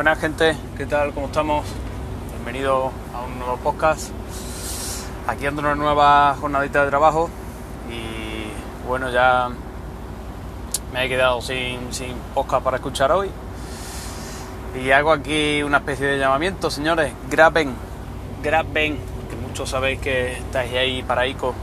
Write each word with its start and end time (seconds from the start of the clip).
Buenas 0.00 0.18
gente, 0.18 0.56
¿qué 0.78 0.86
tal? 0.86 1.12
¿Cómo 1.12 1.26
estamos? 1.26 1.66
Bienvenido 2.32 2.90
a 3.14 3.20
un 3.20 3.38
nuevo 3.38 3.58
podcast. 3.58 4.10
Aquí 5.26 5.44
ando 5.44 5.60
una 5.60 5.74
nueva 5.74 6.34
jornadita 6.40 6.84
de 6.84 6.88
trabajo 6.88 7.28
y 7.90 8.88
bueno, 8.88 9.10
ya 9.10 9.50
me 10.94 11.04
he 11.04 11.08
quedado 11.10 11.42
sin, 11.42 11.92
sin 11.92 12.14
podcast 12.32 12.64
para 12.64 12.78
escuchar 12.78 13.12
hoy. 13.12 13.30
Y 14.82 14.90
hago 14.90 15.12
aquí 15.12 15.62
una 15.62 15.76
especie 15.76 16.06
de 16.06 16.18
llamamiento, 16.18 16.70
señores. 16.70 17.12
Graben, 17.28 17.74
graben, 18.42 18.96
que 19.28 19.36
muchos 19.36 19.68
sabéis 19.68 20.00
que 20.00 20.32
estáis 20.32 20.72
ahí 20.72 21.02
para 21.02 21.26
ICO 21.26 21.54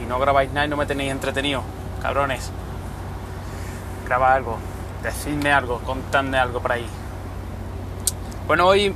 y 0.00 0.06
no 0.06 0.20
grabáis 0.20 0.52
nada 0.52 0.66
y 0.66 0.68
no 0.68 0.76
me 0.76 0.86
tenéis 0.86 1.10
entretenido, 1.10 1.64
cabrones. 2.00 2.52
Graba 4.06 4.34
algo, 4.34 4.56
decidme 5.02 5.52
algo, 5.52 5.78
contadme 5.80 6.38
algo 6.38 6.60
por 6.60 6.72
ahí. 6.72 6.86
Bueno, 8.46 8.66
hoy 8.66 8.94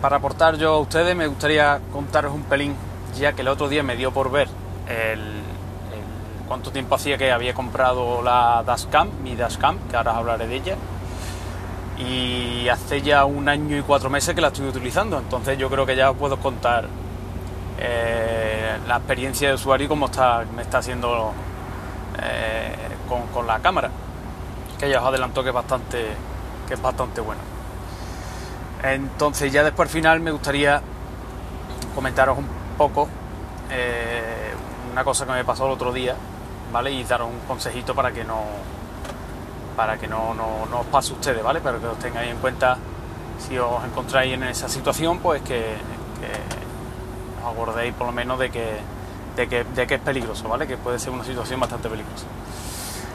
para 0.00 0.16
aportar 0.16 0.56
yo 0.56 0.74
a 0.74 0.78
ustedes 0.80 1.16
me 1.16 1.26
gustaría 1.26 1.80
contaros 1.92 2.34
un 2.34 2.42
pelín, 2.42 2.74
ya 3.16 3.32
que 3.32 3.42
el 3.42 3.48
otro 3.48 3.68
día 3.68 3.82
me 3.82 3.96
dio 3.96 4.12
por 4.12 4.30
ver 4.30 4.48
el, 4.86 5.40
cuánto 6.46 6.70
tiempo 6.70 6.94
hacía 6.94 7.16
que 7.16 7.32
había 7.32 7.54
comprado 7.54 8.22
la 8.22 8.62
Dashcam, 8.66 9.08
mi 9.22 9.34
Dashcam, 9.34 9.78
que 9.88 9.96
ahora 9.96 10.12
os 10.12 10.18
hablaré 10.18 10.46
de 10.46 10.56
ella. 10.56 10.76
Y 11.96 12.68
hace 12.68 13.02
ya 13.02 13.24
un 13.24 13.48
año 13.48 13.78
y 13.78 13.82
cuatro 13.82 14.10
meses 14.10 14.34
que 14.34 14.40
la 14.40 14.48
estoy 14.48 14.66
utilizando, 14.66 15.18
entonces 15.18 15.56
yo 15.56 15.70
creo 15.70 15.86
que 15.86 15.96
ya 15.96 16.10
os 16.10 16.16
puedo 16.16 16.38
contar 16.38 16.86
eh, 17.78 18.76
la 18.86 18.96
experiencia 18.96 19.48
de 19.48 19.54
usuario 19.54 19.86
y 19.86 19.88
cómo 19.88 20.06
está, 20.06 20.44
me 20.54 20.62
está 20.62 20.78
haciendo 20.78 21.32
eh, 22.20 22.74
con, 23.08 23.22
con 23.28 23.46
la 23.46 23.60
cámara 23.60 23.90
ya 24.88 25.00
os 25.00 25.06
adelanto 25.06 25.42
que 25.42 25.48
es 25.48 25.54
bastante, 25.54 26.06
que 26.66 26.74
es 26.74 26.82
bastante 26.82 27.20
bueno. 27.20 27.40
Entonces 28.82 29.52
ya 29.52 29.64
después 29.64 29.88
al 29.88 29.92
final 29.92 30.20
me 30.20 30.30
gustaría 30.30 30.80
comentaros 31.94 32.38
un 32.38 32.46
poco 32.76 33.08
eh, 33.70 34.52
una 34.92 35.04
cosa 35.04 35.24
que 35.26 35.32
me 35.32 35.44
pasó 35.44 35.66
el 35.66 35.72
otro 35.72 35.92
día, 35.92 36.14
¿vale? 36.72 36.92
Y 36.92 37.04
daros 37.04 37.28
un 37.28 37.40
consejito 37.46 37.94
para 37.94 38.12
que 38.12 38.24
no 38.24 38.42
para 39.76 39.98
que 39.98 40.06
no, 40.06 40.34
no, 40.34 40.66
no 40.70 40.80
os 40.80 40.86
pase 40.86 41.12
a 41.12 41.16
ustedes, 41.16 41.42
¿vale? 41.42 41.60
Para 41.60 41.78
que 41.78 41.86
os 41.86 41.98
tengáis 41.98 42.30
en 42.30 42.38
cuenta 42.38 42.76
si 43.38 43.58
os 43.58 43.84
encontráis 43.84 44.34
en 44.34 44.44
esa 44.44 44.68
situación, 44.68 45.18
pues 45.18 45.42
que, 45.42 45.76
que 46.20 47.44
os 47.44 47.52
acordéis 47.52 47.92
por 47.94 48.06
lo 48.06 48.12
menos 48.12 48.38
de 48.38 48.50
que, 48.50 48.76
de 49.36 49.48
que, 49.48 49.64
de 49.64 49.86
que 49.86 49.94
es 49.94 50.00
peligroso, 50.00 50.48
¿vale? 50.48 50.66
Que 50.66 50.76
puede 50.76 50.98
ser 50.98 51.10
una 51.10 51.24
situación 51.24 51.58
bastante 51.58 51.88
peligrosa. 51.88 52.26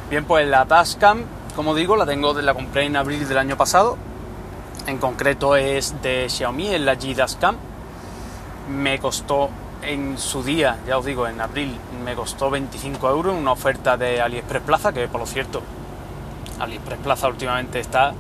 Bien, 0.10 0.26
pues 0.26 0.48
la 0.48 0.66
Tascam 0.66 1.24
como 1.56 1.76
digo, 1.76 1.96
la 1.96 2.06
tengo, 2.06 2.34
la 2.34 2.54
compré 2.54 2.86
en 2.86 2.96
abril 2.96 3.28
del 3.28 3.38
año 3.38 3.58
pasado. 3.58 3.98
En 4.88 4.98
concreto 4.98 5.56
es 5.56 6.02
de 6.02 6.28
Xiaomi, 6.30 6.74
es 6.74 6.82
la 6.82 6.96
G 6.96 7.38
Cam. 7.40 7.58
Me 8.70 9.00
costó 9.00 9.50
en 9.82 10.18
su 10.18 10.44
día, 10.44 10.78
ya 10.88 10.98
os 10.98 11.06
digo, 11.06 11.28
en 11.28 11.40
abril, 11.40 11.78
me 12.04 12.14
costó 12.16 12.50
25 12.50 13.10
euros 13.10 13.36
una 13.36 13.52
oferta 13.52 13.98
de 13.98 14.22
AliExpress 14.22 14.64
Plaza, 14.64 14.94
que 14.94 15.08
por 15.08 15.22
lo 15.22 15.26
cierto, 15.26 15.62
AliExpress 16.60 17.00
Plaza 17.00 17.28
últimamente 17.28 17.80
está, 17.80 18.14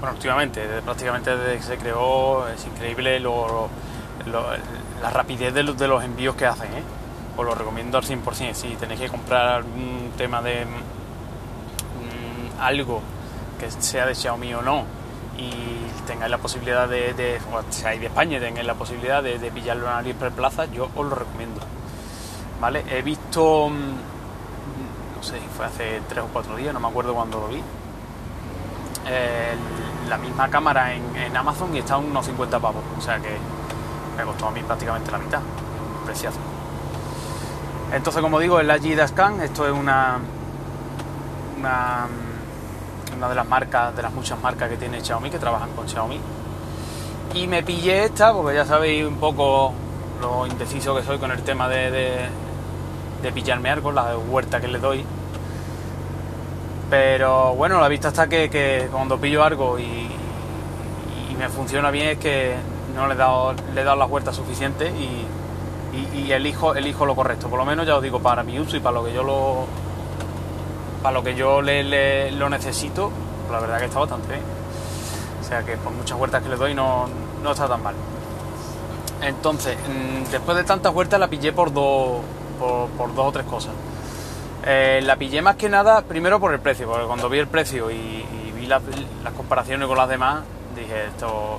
bueno, 0.00 0.14
últimamente, 0.14 0.62
prácticamente 0.84 1.36
desde 1.36 1.56
que 1.56 1.62
se 1.62 1.76
creó, 1.76 2.48
es 2.48 2.64
increíble 2.66 3.20
lo, 3.20 3.68
la 5.02 5.10
rapidez 5.10 5.54
de 5.54 5.62
los, 5.62 6.04
envíos 6.04 6.34
que 6.36 6.46
hacen, 6.46 6.72
¿eh? 6.72 6.82
Os 7.36 7.44
lo 7.44 7.54
recomiendo 7.54 7.98
al 7.98 8.04
100%, 8.04 8.54
si 8.54 8.68
tenéis 8.76 9.00
que 9.00 9.08
comprar 9.08 9.48
algún 9.48 10.12
tema 10.16 10.40
de 10.40 10.64
algo 12.60 13.00
que 13.58 13.70
sea 13.70 14.06
de 14.06 14.14
Xiaomi 14.14 14.54
o 14.54 14.62
no 14.62 14.84
y 15.38 15.50
tengáis 16.06 16.30
la 16.30 16.38
posibilidad 16.38 16.88
de, 16.88 17.12
de 17.14 17.40
o 17.52 17.62
seáis 17.70 18.00
de 18.00 18.06
España 18.06 18.38
tengáis 18.38 18.66
la 18.66 18.74
posibilidad 18.74 19.22
de, 19.22 19.38
de 19.38 19.50
pillarlo 19.50 19.86
en 19.86 19.92
AliExpress 19.94 20.32
Plaza, 20.32 20.64
yo 20.66 20.88
os 20.94 21.06
lo 21.06 21.14
recomiendo. 21.14 21.60
¿Vale? 22.60 22.84
He 22.88 23.02
visto, 23.02 23.68
mm, 23.68 25.16
no 25.16 25.22
sé, 25.22 25.38
fue 25.56 25.66
hace 25.66 26.00
3 26.08 26.24
o 26.24 26.28
4 26.32 26.56
días, 26.56 26.72
no 26.72 26.80
me 26.80 26.88
acuerdo 26.88 27.14
cuándo 27.14 27.40
lo 27.40 27.48
vi, 27.48 27.62
la 30.08 30.18
misma 30.18 30.48
cámara 30.48 30.94
en, 30.94 31.36
Amazon 31.36 31.74
y 31.74 31.78
está 31.78 31.94
a 31.94 31.98
unos 31.98 32.24
50 32.26 32.58
pavos, 32.58 32.82
o 32.96 33.00
sea 33.00 33.18
que 33.18 33.36
me 34.16 34.22
costó 34.24 34.48
a 34.48 34.50
mí 34.50 34.62
prácticamente 34.62 35.10
la 35.10 35.18
mitad, 35.18 35.40
preciazo. 36.04 36.38
Entonces, 37.92 38.22
como 38.22 38.38
digo, 38.38 38.60
es 38.60 38.66
la 38.66 38.78
G 38.78 39.06
Scan, 39.06 39.40
esto 39.40 39.66
es 39.66 39.72
una, 39.72 40.18
una 41.58 42.06
de 43.28 43.34
las 43.34 43.46
marcas, 43.46 43.94
de 43.94 44.02
las 44.02 44.12
muchas 44.12 44.40
marcas 44.40 44.68
que 44.68 44.76
tiene 44.76 45.00
Xiaomi, 45.02 45.30
que 45.30 45.38
trabajan 45.38 45.70
con 45.72 45.88
Xiaomi. 45.88 46.20
Y 47.34 47.46
me 47.46 47.62
pillé 47.62 48.04
esta, 48.04 48.32
porque 48.32 48.54
ya 48.54 48.64
sabéis 48.64 49.04
un 49.06 49.16
poco 49.16 49.72
lo 50.20 50.46
indeciso 50.46 50.94
que 50.94 51.02
soy 51.02 51.18
con 51.18 51.30
el 51.32 51.42
tema 51.42 51.68
de, 51.68 52.28
de, 53.22 53.32
pillarme 53.32 53.70
algo, 53.70 53.90
la 53.90 54.16
huerta 54.16 54.60
que 54.60 54.68
le 54.68 54.78
doy. 54.78 55.04
Pero 56.90 57.54
bueno, 57.54 57.80
la 57.80 57.88
vista 57.88 58.08
está 58.08 58.28
que, 58.28 58.48
que 58.50 58.88
cuando 58.92 59.18
pillo 59.18 59.42
algo 59.42 59.78
y, 59.78 59.82
y, 59.82 61.34
me 61.36 61.48
funciona 61.48 61.90
bien 61.90 62.08
es 62.08 62.18
que 62.18 62.54
no 62.94 63.08
le 63.08 63.14
he 63.14 63.16
dado, 63.16 63.54
le 63.74 63.80
he 63.80 63.84
dado 63.84 63.96
las 63.96 64.08
huertas 64.08 64.36
suficientes 64.36 64.92
y, 64.94 65.26
y, 65.96 66.20
y 66.20 66.32
elijo, 66.32 66.74
elijo 66.74 67.06
lo 67.06 67.16
correcto. 67.16 67.48
Por 67.48 67.58
lo 67.58 67.64
menos 67.64 67.86
ya 67.86 67.96
os 67.96 68.02
digo, 68.02 68.20
para 68.20 68.44
mi 68.44 68.60
uso 68.60 68.76
y 68.76 68.80
para 68.80 68.94
lo 68.94 69.04
que 69.04 69.12
yo 69.12 69.24
lo, 69.24 69.66
para 71.04 71.12
lo 71.12 71.22
que 71.22 71.34
yo 71.34 71.60
le, 71.60 72.30
lo 72.30 72.48
necesito, 72.48 73.12
la 73.52 73.60
verdad 73.60 73.78
que 73.78 73.84
está 73.84 73.98
bastante 73.98 74.26
bien. 74.26 74.42
O 75.38 75.44
sea 75.44 75.62
que 75.62 75.76
por 75.76 75.92
muchas 75.92 76.16
vueltas 76.16 76.42
que 76.42 76.48
le 76.48 76.56
doy 76.56 76.74
no, 76.74 77.06
no 77.42 77.52
está 77.52 77.68
tan 77.68 77.82
mal. 77.82 77.94
Entonces, 79.20 79.76
mm, 79.76 80.30
después 80.30 80.56
de 80.56 80.64
tantas 80.64 80.94
vueltas 80.94 81.20
la 81.20 81.28
pillé 81.28 81.52
por 81.52 81.74
dos, 81.74 82.22
por, 82.58 83.14
dos 83.14 83.26
o 83.26 83.32
tres 83.32 83.44
cosas. 83.44 83.74
Eh, 84.64 85.02
la 85.04 85.16
pillé 85.16 85.42
más 85.42 85.56
que 85.56 85.68
nada, 85.68 86.00
primero 86.00 86.40
por 86.40 86.54
el 86.54 86.60
precio, 86.60 86.86
porque 86.86 87.04
cuando 87.04 87.28
vi 87.28 87.38
el 87.38 87.48
precio 87.48 87.90
y, 87.90 88.24
vi 88.56 88.66
las, 88.66 88.80
las, 89.22 89.34
comparaciones 89.34 89.86
con 89.86 89.98
las 89.98 90.08
demás, 90.08 90.42
dije, 90.74 91.08
esto, 91.08 91.58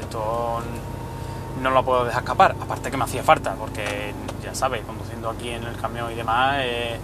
esto 0.00 0.60
no 1.60 1.70
lo 1.70 1.84
puedo 1.84 2.04
dejar 2.04 2.22
escapar. 2.22 2.54
Aparte 2.60 2.92
que 2.92 2.96
me 2.96 3.02
hacía 3.02 3.24
falta, 3.24 3.56
porque 3.58 4.14
ya 4.40 4.54
sabes, 4.54 4.84
conduciendo 4.84 5.30
aquí 5.30 5.48
en 5.48 5.64
el 5.64 5.74
camión 5.78 6.12
y 6.12 6.14
demás, 6.14 6.58
eh, 6.60 7.00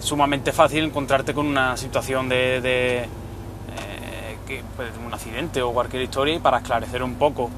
sumamente 0.00 0.52
fácil 0.52 0.84
encontrarte 0.84 1.32
con 1.32 1.46
una 1.46 1.76
situación 1.76 2.28
de, 2.28 2.60
de 2.60 2.98
eh, 2.98 4.62
un 5.06 5.14
accidente 5.14 5.62
o 5.62 5.72
cualquier 5.72 6.02
historia 6.02 6.34
y 6.34 6.38
para 6.40 6.58
esclarecer 6.58 7.02
un 7.02 7.14
poco 7.14 7.50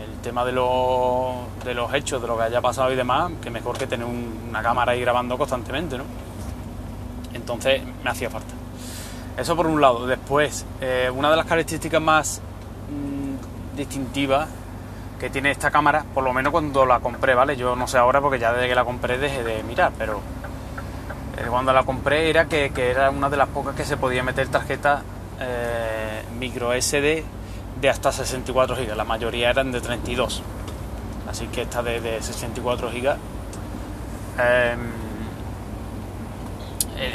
el 0.00 0.20
tema 0.20 0.44
de, 0.44 0.52
lo, 0.52 1.46
de 1.64 1.74
los 1.74 1.92
hechos, 1.92 2.22
de 2.22 2.28
lo 2.28 2.36
que 2.36 2.44
haya 2.44 2.60
pasado 2.60 2.92
y 2.92 2.96
demás, 2.96 3.32
que 3.42 3.50
mejor 3.50 3.76
que 3.76 3.86
tener 3.86 4.06
un, 4.06 4.46
una 4.48 4.62
cámara 4.62 4.92
ahí 4.92 5.00
grabando 5.00 5.36
constantemente, 5.36 5.98
¿no? 5.98 6.04
Entonces 7.34 7.82
me 8.04 8.10
hacía 8.10 8.30
falta. 8.30 8.54
Eso 9.36 9.56
por 9.56 9.66
un 9.66 9.80
lado. 9.80 10.06
Después, 10.06 10.64
eh, 10.80 11.10
una 11.14 11.30
de 11.30 11.36
las 11.36 11.46
características 11.46 12.00
más 12.00 12.40
mmm, 12.90 13.76
distintivas 13.76 14.48
que 15.18 15.30
tiene 15.30 15.50
esta 15.50 15.70
cámara, 15.70 16.04
por 16.14 16.24
lo 16.24 16.32
menos 16.32 16.52
cuando 16.52 16.86
la 16.86 17.00
compré, 17.00 17.34
¿vale? 17.34 17.56
Yo 17.56 17.74
no 17.74 17.86
sé 17.86 17.98
ahora 17.98 18.20
porque 18.20 18.38
ya 18.38 18.52
desde 18.52 18.68
que 18.68 18.74
la 18.74 18.84
compré 18.84 19.18
dejé 19.18 19.42
de 19.42 19.62
mirar, 19.62 19.92
pero 19.98 20.20
cuando 21.48 21.72
la 21.72 21.84
compré 21.84 22.30
era 22.30 22.46
que, 22.46 22.70
que, 22.70 22.90
era 22.90 23.10
una 23.10 23.28
de 23.28 23.36
las 23.36 23.48
pocas 23.48 23.74
que 23.74 23.84
se 23.84 23.96
podía 23.96 24.22
meter 24.22 24.48
tarjeta 24.48 25.02
eh, 25.40 26.22
micro 26.38 26.72
SD 26.72 27.24
de 27.80 27.88
hasta 27.90 28.10
64 28.12 28.76
GB. 28.76 28.96
La 28.96 29.04
mayoría 29.04 29.50
eran 29.50 29.70
de 29.70 29.80
32. 29.80 30.42
Así 31.28 31.46
que 31.48 31.62
esta 31.62 31.82
de, 31.82 32.00
de 32.00 32.22
64 32.22 32.90
GB 32.90 33.16
eh, 34.38 34.76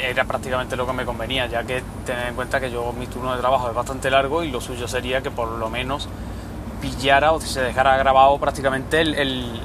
era 0.02 0.24
prácticamente 0.24 0.76
lo 0.76 0.86
que 0.86 0.92
me 0.92 1.04
convenía, 1.04 1.46
ya 1.46 1.64
que 1.64 1.82
tener 2.06 2.28
en 2.28 2.34
cuenta 2.34 2.60
que 2.60 2.70
yo 2.70 2.92
mi 2.92 3.06
turno 3.06 3.34
de 3.34 3.40
trabajo 3.40 3.68
es 3.68 3.74
bastante 3.74 4.10
largo 4.10 4.44
y 4.44 4.50
lo 4.50 4.60
suyo 4.60 4.86
sería 4.86 5.20
que 5.22 5.30
por 5.30 5.48
lo 5.48 5.68
menos 5.68 6.08
pillara 6.80 7.32
o 7.32 7.40
se 7.40 7.60
dejara 7.60 7.96
grabado 7.96 8.38
prácticamente 8.38 9.00
el, 9.00 9.14
el, 9.14 9.60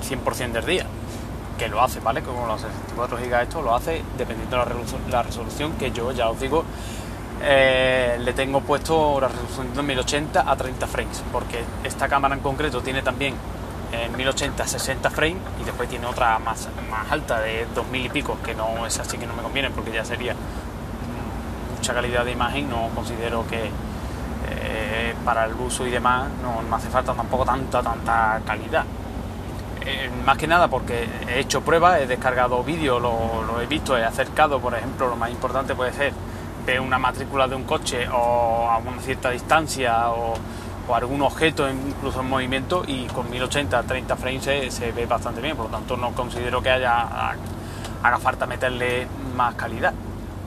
el 0.00 0.20
100% 0.20 0.52
del 0.52 0.66
día 0.66 0.86
lo 1.68 1.82
hace, 1.82 2.00
¿vale? 2.00 2.22
Como 2.22 2.46
los 2.46 2.60
64 2.60 3.16
GB 3.18 3.42
esto 3.42 3.62
lo 3.62 3.74
hace 3.74 4.02
dependiendo 4.16 4.56
de 4.56 4.62
la 4.62 4.64
resolución, 4.64 5.00
la 5.10 5.22
resolución 5.22 5.72
que 5.72 5.90
yo 5.90 6.12
ya 6.12 6.28
os 6.28 6.40
digo 6.40 6.64
eh, 7.44 8.18
le 8.20 8.32
tengo 8.34 8.60
puesto 8.60 9.20
la 9.20 9.28
resolución 9.28 9.74
de 9.74 9.82
1080 9.82 10.50
a 10.50 10.56
30 10.56 10.86
frames 10.86 11.22
porque 11.32 11.64
esta 11.82 12.08
cámara 12.08 12.34
en 12.34 12.40
concreto 12.40 12.80
tiene 12.82 13.02
también 13.02 13.34
en 13.90 14.16
1080 14.16 14.66
60 14.66 15.10
frames 15.10 15.42
y 15.60 15.64
después 15.64 15.88
tiene 15.88 16.06
otra 16.06 16.38
más, 16.38 16.68
más 16.90 17.10
alta 17.10 17.40
de 17.40 17.66
2000 17.74 18.06
y 18.06 18.08
pico 18.10 18.38
que 18.44 18.54
no 18.54 18.86
es 18.86 18.98
así 18.98 19.18
que 19.18 19.26
no 19.26 19.34
me 19.34 19.42
conviene 19.42 19.70
porque 19.70 19.90
ya 19.90 20.04
sería 20.04 20.34
mucha 21.76 21.94
calidad 21.94 22.24
de 22.24 22.30
imagen 22.30 22.70
no 22.70 22.88
considero 22.94 23.44
que 23.48 23.70
eh, 24.48 25.14
para 25.24 25.46
el 25.46 25.54
uso 25.54 25.84
y 25.86 25.90
demás 25.90 26.28
no 26.42 26.62
me 26.62 26.76
hace 26.76 26.88
falta 26.88 27.12
tampoco 27.12 27.44
tanta 27.44 27.82
tanta 27.82 28.40
calidad 28.46 28.84
más 30.24 30.36
que 30.36 30.46
nada 30.46 30.68
porque 30.68 31.08
he 31.28 31.40
hecho 31.40 31.62
pruebas, 31.62 32.00
he 32.00 32.06
descargado 32.06 32.62
vídeos, 32.62 33.00
lo, 33.00 33.60
he 33.60 33.66
visto, 33.66 33.96
he 33.96 34.04
acercado, 34.04 34.60
por 34.60 34.74
ejemplo, 34.74 35.08
lo 35.08 35.16
más 35.16 35.30
importante 35.30 35.74
puede 35.74 35.92
ser 35.92 36.12
ve 36.64 36.78
una 36.78 36.98
matrícula 36.98 37.48
de 37.48 37.56
un 37.56 37.64
coche 37.64 38.08
o 38.08 38.68
a 38.70 38.78
una 38.78 39.00
cierta 39.02 39.30
distancia 39.30 40.10
o, 40.10 40.34
algún 40.92 41.22
objeto 41.22 41.66
incluso 41.70 42.20
en 42.20 42.28
movimiento 42.28 42.82
y 42.86 43.06
con 43.06 43.30
1080 43.30 43.82
30 43.84 44.16
frames 44.16 44.74
se, 44.74 44.92
ve 44.92 45.06
bastante 45.06 45.40
bien, 45.40 45.56
por 45.56 45.66
lo 45.66 45.72
tanto 45.72 45.96
no 45.96 46.10
considero 46.10 46.60
que 46.60 46.68
haya 46.68 47.34
haga 48.02 48.18
falta 48.18 48.44
meterle 48.44 49.06
más 49.34 49.54
calidad. 49.54 49.94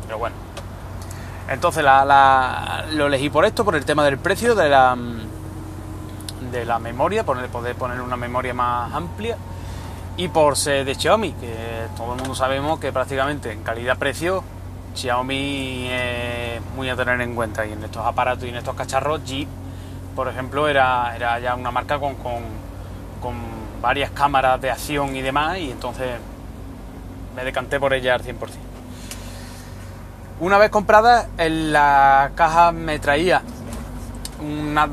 Pero 0.06 0.20
bueno. 0.20 0.36
Entonces 1.50 1.84
lo 1.84 3.08
elegí 3.08 3.30
por 3.30 3.46
esto, 3.46 3.66
por 3.66 3.76
el 3.76 3.86
tema 3.86 4.04
del 4.04 4.20
precio 4.20 4.54
de 4.54 4.70
la 4.70 4.96
de 6.52 6.66
la 6.66 6.80
memoria, 6.80 7.24
por 7.24 7.46
poder 7.48 7.76
poner 7.76 8.02
una 8.02 8.18
memoria 8.18 8.54
más 8.54 8.94
amplia 8.94 9.38
y 10.18 10.28
por 10.30 10.56
ser 10.56 10.86
de 10.86 10.96
Xiaomi, 10.96 11.34
que 11.34 11.88
todo 11.98 12.14
el 12.14 12.20
mundo 12.20 12.36
sabemos 12.36 12.80
que 12.80 12.92
prácticamente 12.92 13.52
en 13.52 13.64
calidad-precio 13.64 14.44
Xiaomi 14.96 15.90
es 15.92 16.62
muy 16.76 16.90
a 16.90 16.96
tener 16.96 17.20
en 17.20 17.36
cuenta 17.36 17.66
y 17.66 17.74
en 17.74 17.84
estos 17.84 18.06
aparatos 18.06 18.46
y 18.46 18.50
en 18.50 18.56
estos 18.56 18.76
cacharros 18.76 19.24
Jeep, 19.26 19.48
por 20.16 20.30
ejemplo, 20.30 20.68
era, 20.68 21.14
era 21.16 21.38
ya 21.40 21.56
una 21.56 21.72
marca 21.72 22.00
con, 22.00 22.16
con, 22.16 22.76
varias 23.82 24.10
cámaras 24.12 24.60
de 24.62 24.72
acción 24.72 25.16
y 25.16 25.22
demás 25.22 25.60
y 25.60 25.70
entonces 25.70 26.18
me 27.36 27.44
decanté 27.44 27.80
por 27.80 27.94
ella 27.94 28.16
al 28.16 28.24
100%. 28.24 28.36
Una 30.40 30.58
vez 30.58 30.72
comprada, 30.72 31.28
en 31.38 31.72
la 31.72 32.32
caja 32.34 32.72
me 32.72 32.98
traía 32.98 33.44
una, 34.42 34.88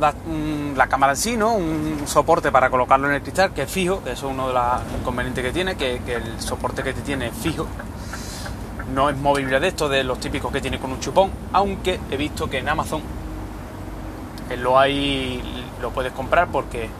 la 0.77 0.87
cámara 0.87 1.13
en 1.13 1.17
sí, 1.17 1.37
¿no? 1.37 1.55
un 1.55 2.03
soporte 2.07 2.51
para 2.53 2.71
colocarlo 2.71 3.09
en 3.09 3.15
el 3.15 3.23
cristal 3.23 3.53
que 3.53 3.63
es 3.63 3.71
fijo, 3.71 4.03
eso 4.05 4.13
es 4.13 4.23
uno 4.23 4.49
de 4.49 4.55
los 4.55 4.65
inconvenientes 5.01 5.45
que 5.45 5.53
tiene, 5.53 5.77
que, 5.77 5.97
el 6.07 6.41
soporte 6.41 6.83
que 6.83 6.93
te 6.93 7.01
tiene 7.01 7.29
es 7.29 7.35
fijo 7.35 7.67
no 8.95 9.09
es 9.09 9.17
movible 9.17 9.59
de 9.59 9.69
esto, 9.69 9.89
de 9.89 10.05
los 10.05 10.21
típicos 10.21 10.53
que 10.53 10.61
tiene 10.61 10.79
con 10.79 10.93
un 10.93 11.01
chupón, 11.01 11.31
aunque 11.53 11.99
he 12.11 12.17
visto 12.17 12.51
que 12.51 12.59
en 12.59 12.69
Amazon 12.69 13.01
lo 14.59 14.79
hay, 14.79 15.43
lo 15.81 15.91
puedes 15.91 16.13
comprar 16.13 16.49
porque 16.49 16.91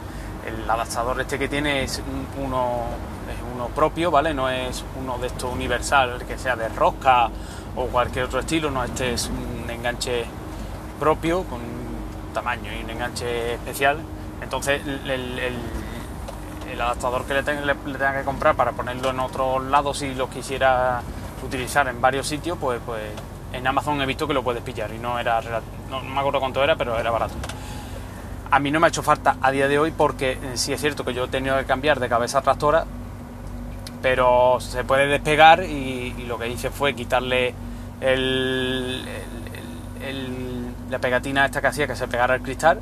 el 0.47 0.69
adaptador 0.69 1.21
este 1.21 1.37
que 1.37 1.47
tiene 1.47 1.83
es 1.83 2.01
uno, 2.43 2.85
es 3.31 3.37
uno 3.53 3.67
propio, 3.67 4.09
¿vale? 4.09 4.33
No 4.33 4.49
es 4.49 4.83
uno 4.99 5.19
de 5.19 5.27
estos 5.27 5.53
universal 5.53 6.23
que 6.27 6.37
sea 6.37 6.55
de 6.55 6.67
rosca 6.69 7.29
o 7.75 7.85
cualquier 7.87 8.25
otro 8.25 8.39
estilo, 8.39 8.71
no, 8.71 8.83
este 8.83 9.13
es 9.13 9.29
un 9.29 9.69
enganche 9.69 10.25
propio 10.99 11.43
con 11.43 11.72
tamaño 12.33 12.71
y 12.73 12.83
un 12.83 12.89
enganche 12.89 13.53
especial. 13.53 13.99
Entonces 14.41 14.81
el, 14.85 16.81
adaptador 16.81 17.23
que 17.25 17.35
le, 17.35 17.43
le 17.43 17.73
tenga 17.75 18.17
que 18.17 18.25
comprar 18.25 18.55
para 18.55 18.71
ponerlo 18.71 19.11
en 19.11 19.19
otro 19.19 19.59
lado 19.59 19.93
si 19.93 20.15
lo 20.15 20.29
quisiera 20.29 21.01
utilizar 21.45 21.87
en 21.87 22.01
varios 22.01 22.27
sitios, 22.27 22.57
pues, 22.59 22.81
pues 22.85 23.01
en 23.53 23.67
Amazon 23.67 24.01
he 24.01 24.05
visto 24.05 24.27
que 24.27 24.33
lo 24.33 24.43
puedes 24.43 24.63
pillar 24.63 24.91
y 24.91 24.97
no 24.97 25.19
era 25.19 25.39
no, 25.89 26.01
me 26.01 26.19
acuerdo 26.19 26.39
cuánto 26.39 26.63
era, 26.63 26.75
pero 26.75 26.97
era 26.97 27.11
barato. 27.11 27.35
A 28.49 28.59
mí 28.59 28.71
no 28.71 28.79
me 28.79 28.87
ha 28.87 28.89
hecho 28.89 29.03
falta 29.03 29.37
a 29.41 29.51
día 29.51 29.67
de 29.67 29.79
hoy 29.79 29.91
porque 29.91 30.31
eh, 30.31 30.37
sí 30.55 30.73
es 30.73 30.81
cierto 30.81 31.03
que 31.05 31.13
yo 31.13 31.25
he 31.25 31.27
tenido 31.27 31.57
que 31.57 31.65
cambiar 31.65 31.99
de 31.99 32.09
cabeza 32.09 32.41
tractora, 32.41 32.85
pero 34.01 34.59
se 34.59 34.83
puede 34.83 35.07
despegar 35.07 35.63
y, 35.63 36.13
lo 36.27 36.37
que 36.37 36.49
hice 36.49 36.69
fue 36.69 36.93
quitarle 36.93 37.53
el, 38.01 39.05
la 40.93 40.99
pegatina 40.99 41.45
esta 41.45 41.59
que 41.59 41.67
hacía 41.67 41.87
que 41.87 41.95
se 41.95 42.07
pegara 42.07 42.35
al 42.35 42.41
cristal 42.41 42.79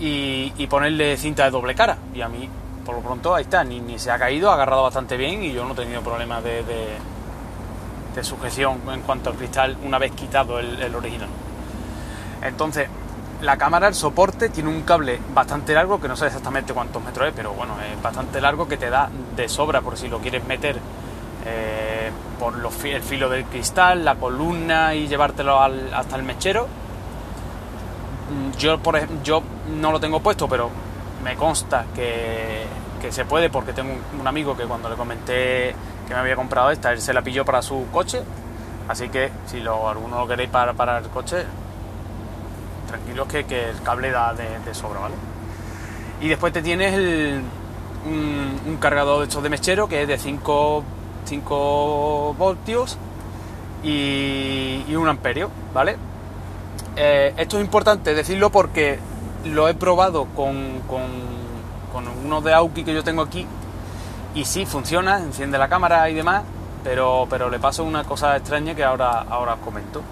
y, 0.00 0.66
ponerle 0.66 1.16
cinta 1.16 1.44
de 1.44 1.50
doble 1.50 1.74
cara. 1.74 1.96
Y 2.14 2.20
a 2.20 2.28
mí 2.28 2.48
por 2.84 2.96
lo 2.96 3.00
pronto 3.02 3.34
ahí 3.34 3.44
está, 3.44 3.64
ni, 3.64 3.98
se 3.98 4.10
ha 4.10 4.18
caído, 4.18 4.50
ha 4.50 4.54
agarrado 4.54 4.82
bastante 4.82 5.16
bien 5.16 5.42
y 5.42 5.52
yo 5.52 5.64
no 5.64 5.72
he 5.72 5.76
tenido 5.76 6.00
problemas 6.02 6.42
de, 6.42 6.64
de, 6.64 8.24
sujeción 8.24 8.80
en 8.92 9.02
cuanto 9.02 9.30
al 9.30 9.36
cristal 9.36 9.76
una 9.84 9.96
vez 9.96 10.10
quitado 10.10 10.58
el, 10.58 10.92
original. 10.92 11.28
Entonces, 12.42 12.88
la 13.42 13.56
cámara, 13.56 13.86
el 13.86 13.94
soporte, 13.94 14.48
tiene 14.48 14.70
un 14.70 14.82
cable 14.82 15.20
bastante 15.32 15.72
largo, 15.72 16.00
que 16.00 16.08
no 16.08 16.16
sé 16.16 16.26
exactamente 16.26 16.74
cuántos 16.74 17.00
metros 17.04 17.28
es, 17.28 17.34
pero 17.36 17.52
bueno, 17.52 17.74
es 17.80 18.02
bastante 18.02 18.40
largo 18.40 18.66
que 18.66 18.76
te 18.76 18.90
da 18.90 19.08
de 19.36 19.48
sobra 19.48 19.82
por 19.82 19.96
si 19.96 20.08
lo 20.08 20.18
quieres 20.18 20.44
meter 20.46 20.80
eh, 21.46 22.10
por 22.38 22.54
el 22.54 23.02
filo 23.02 23.28
del 23.28 23.44
cristal, 23.44 24.04
la 24.04 24.14
columna 24.16 24.94
y 24.94 25.08
llevártelo 25.08 25.60
hasta 25.60 26.16
el 26.16 26.22
mechero. 26.22 26.66
Yo, 28.58 28.78
por 28.78 28.98
yo 29.22 29.42
no 29.80 29.92
lo 29.92 30.00
tengo 30.00 30.20
puesto, 30.20 30.48
pero 30.48 30.70
me 31.24 31.36
consta 31.36 31.86
que, 31.94 32.66
se 33.10 33.24
puede 33.24 33.48
porque 33.48 33.72
tengo 33.72 33.94
un, 34.18 34.26
amigo 34.26 34.56
que 34.56 34.64
cuando 34.64 34.88
le 34.88 34.96
comenté 34.96 35.74
que 36.06 36.14
me 36.14 36.20
había 36.20 36.36
comprado 36.36 36.70
esta, 36.70 36.92
él 36.92 37.00
se 37.00 37.12
la 37.12 37.22
pilló 37.22 37.44
para 37.44 37.62
su 37.62 37.86
coche. 37.92 38.22
Así 38.88 39.08
que 39.08 39.30
si 39.46 39.60
lo, 39.60 39.88
alguno 39.88 40.20
lo 40.20 40.26
queréis 40.26 40.48
para, 40.50 40.72
para 40.72 40.98
el 40.98 41.08
coche, 41.08 41.44
tranquilos 42.88 43.28
que, 43.28 43.40
el 43.40 43.82
cable 43.82 44.10
da 44.10 44.34
de, 44.34 44.74
sobra, 44.74 45.00
¿vale? 45.00 45.14
Y 46.20 46.28
después 46.28 46.52
te 46.52 46.62
tienes 46.62 46.94
un, 48.04 48.78
cargador 48.80 49.20
de 49.20 49.24
estos 49.24 49.42
de 49.42 49.50
mechero 49.50 49.88
que 49.88 50.02
es 50.02 50.08
de 50.08 50.18
5, 50.18 50.84
5 51.28 52.34
voltios 52.38 52.96
y, 53.82 54.84
y, 54.88 54.96
un 54.96 55.08
amperio, 55.08 55.50
¿vale? 55.74 55.96
Eh, 56.96 57.34
esto 57.36 57.58
es 57.58 57.64
importante 57.64 58.14
decirlo 58.14 58.50
porque 58.50 58.98
lo 59.44 59.68
he 59.68 59.74
probado 59.74 60.24
con, 60.34 60.80
con, 60.88 61.38
uno 62.24 62.40
de 62.40 62.52
Auki 62.54 62.84
que 62.84 62.94
yo 62.94 63.02
tengo 63.02 63.22
aquí 63.22 63.46
y 64.34 64.44
sí 64.44 64.66
funciona, 64.66 65.18
enciende 65.18 65.58
la 65.58 65.68
cámara 65.68 66.08
y 66.10 66.14
demás, 66.14 66.42
pero, 66.84 67.26
pero 67.28 67.50
le 67.50 67.58
paso 67.58 67.84
una 67.84 68.04
cosa 68.04 68.36
extraña 68.36 68.74
que 68.74 68.84
ahora, 68.84 69.24
ahora 69.28 69.54
os 69.54 69.60
comento. 69.60 70.02